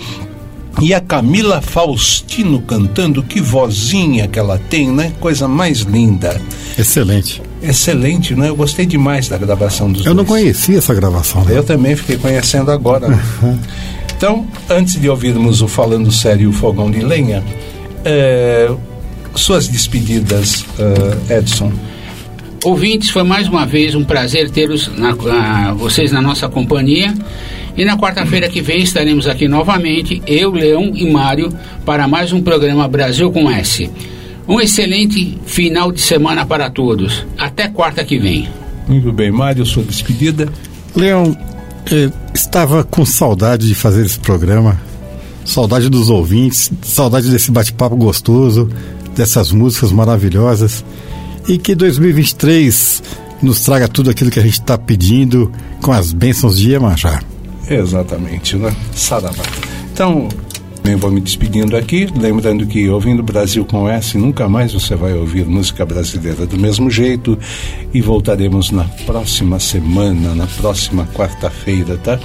[0.81, 5.13] e a Camila Faustino cantando, que vozinha que ela tem, né?
[5.21, 6.41] Coisa mais linda.
[6.79, 7.43] Excelente.
[7.63, 8.49] Excelente, né?
[8.49, 10.41] Eu gostei demais da gravação dos Eu não dois.
[10.43, 11.45] conhecia essa gravação.
[11.49, 13.09] Eu também fiquei conhecendo agora.
[13.09, 13.59] né?
[14.17, 17.43] Então, antes de ouvirmos o Falando Sério e o Fogão de Lenha,
[18.05, 18.71] eh,
[19.35, 20.65] suas despedidas,
[21.29, 21.73] eh, Edson.
[22.65, 27.15] Ouvintes, foi mais uma vez um prazer tê-los, na- ah, vocês na nossa companhia.
[27.81, 31.51] E na quarta-feira que vem estaremos aqui novamente, eu, Leão e Mário,
[31.83, 33.91] para mais um programa Brasil com S.
[34.47, 37.25] Um excelente final de semana para todos.
[37.39, 38.47] Até quarta que vem.
[38.87, 40.47] Muito bem, Mário, sua despedida.
[40.95, 41.35] Leão,
[41.91, 44.79] eh, estava com saudade de fazer esse programa,
[45.47, 48.69] saudade dos ouvintes, saudade desse bate-papo gostoso,
[49.17, 50.85] dessas músicas maravilhosas.
[51.49, 53.03] E que 2023
[53.41, 55.51] nos traga tudo aquilo que a gente está pedindo
[55.81, 57.23] com as bênçãos de Iemanjá.
[57.71, 58.75] Exatamente, né?
[58.93, 59.45] Saravá.
[59.93, 60.29] Então,
[60.85, 65.13] eu vou me despedindo aqui, lembrando que ouvindo Brasil com S, nunca mais você vai
[65.13, 67.39] ouvir música brasileira do mesmo jeito.
[67.95, 72.19] E voltaremos na próxima semana, na próxima quarta-feira, tá?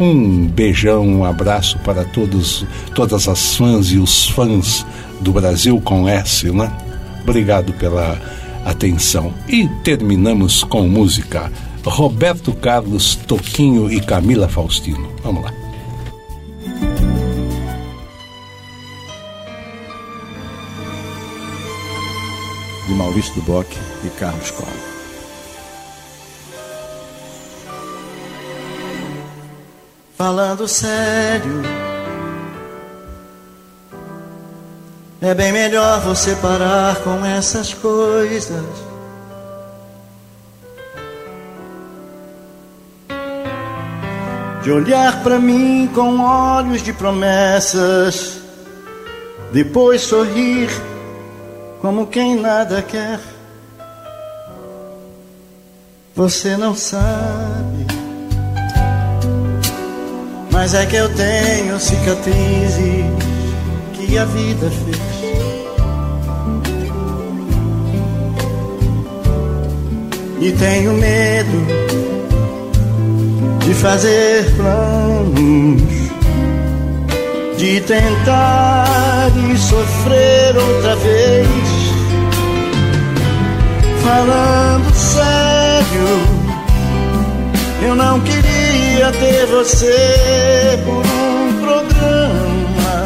[0.00, 4.84] Um beijão, um abraço para todos, todas as fãs e os fãs
[5.20, 6.72] do Brasil com S, né?
[7.22, 8.20] Obrigado pela
[8.64, 9.32] atenção.
[9.48, 11.52] E terminamos com música.
[11.88, 15.10] Roberto Carlos, Toquinho e Camila Faustino.
[15.22, 15.52] Vamos lá.
[22.88, 23.70] de Maurício Duboc
[24.02, 24.72] e Carlos Cola.
[30.16, 31.62] Falando sério,
[35.20, 38.87] é bem melhor você parar com essas coisas.
[44.68, 48.38] De olhar pra mim com olhos de promessas,
[49.50, 50.68] depois sorrir
[51.80, 53.18] como quem nada quer.
[56.14, 57.86] Você não sabe,
[60.52, 63.06] mas é que eu tenho cicatrizes
[63.94, 64.98] que a vida fez.
[70.42, 72.07] E tenho medo
[73.68, 75.82] de fazer planos,
[77.58, 81.48] de tentar e sofrer outra vez.
[84.02, 86.08] Falando sério,
[87.86, 93.04] eu não queria ter você por um programa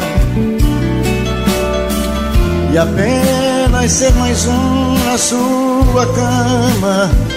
[2.71, 7.32] e apenas ser mais um na sua cama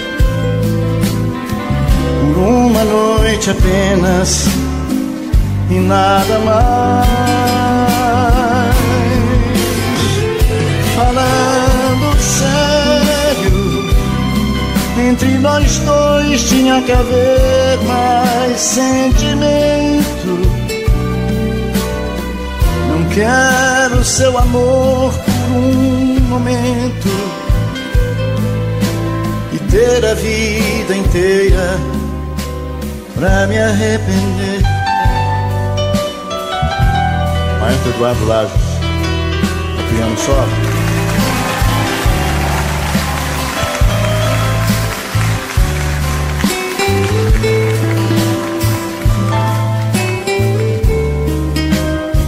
[2.37, 4.45] uma noite apenas
[5.69, 7.07] e nada mais.
[10.95, 13.49] Falando sério,
[15.09, 20.07] entre nós dois tinha que haver mais sentimento.
[22.89, 27.09] Não quero seu amor por um momento
[29.53, 31.96] e ter a vida inteira
[33.17, 34.61] pra me arrepender.
[37.59, 38.51] Maestro Eduardo Lajos,
[39.89, 40.67] piano solo.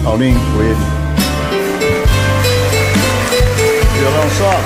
[0.04, 0.78] Paulinho Coelho.
[3.94, 4.64] Violão solo.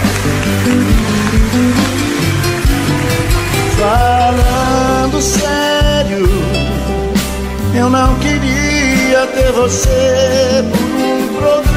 [3.77, 5.72] Falando sério,
[7.75, 11.73] eu não queria ter você por um programa.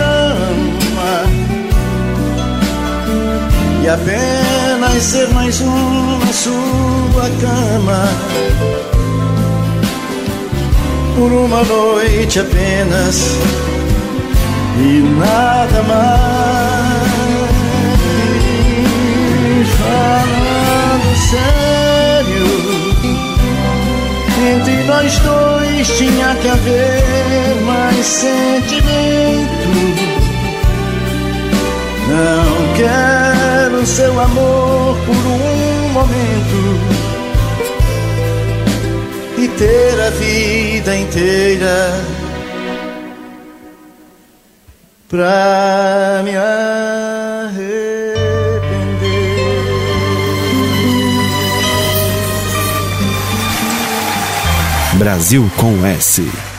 [3.83, 8.09] E apenas ser mais um na sua cama.
[11.17, 13.37] Por uma noite apenas.
[14.79, 16.76] E nada mais.
[24.67, 29.69] Entre nós dois tinha que haver mais sentimento.
[32.09, 36.81] Não quero seu amor por um momento
[39.39, 42.01] e ter a vida inteira
[45.09, 46.76] pra me arrepender.
[54.99, 56.56] Brasil com S.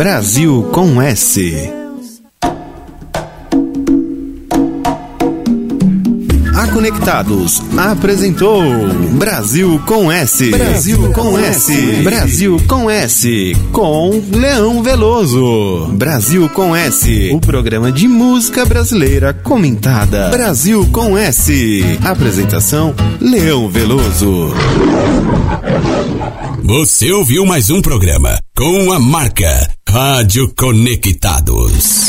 [0.00, 1.70] Brasil com S.
[6.56, 8.62] A Conectados apresentou
[9.18, 10.50] Brasil com S.
[10.52, 12.02] Brasil com S.
[12.02, 13.54] Brasil com S.
[13.72, 15.88] Com Leão Veloso.
[15.92, 17.30] Brasil com S.
[17.34, 20.30] O programa de música brasileira comentada.
[20.30, 21.84] Brasil com S.
[22.02, 24.54] Apresentação Leão Veloso.
[26.62, 31.99] Você ouviu mais um programa com a marca Rádio Conectados.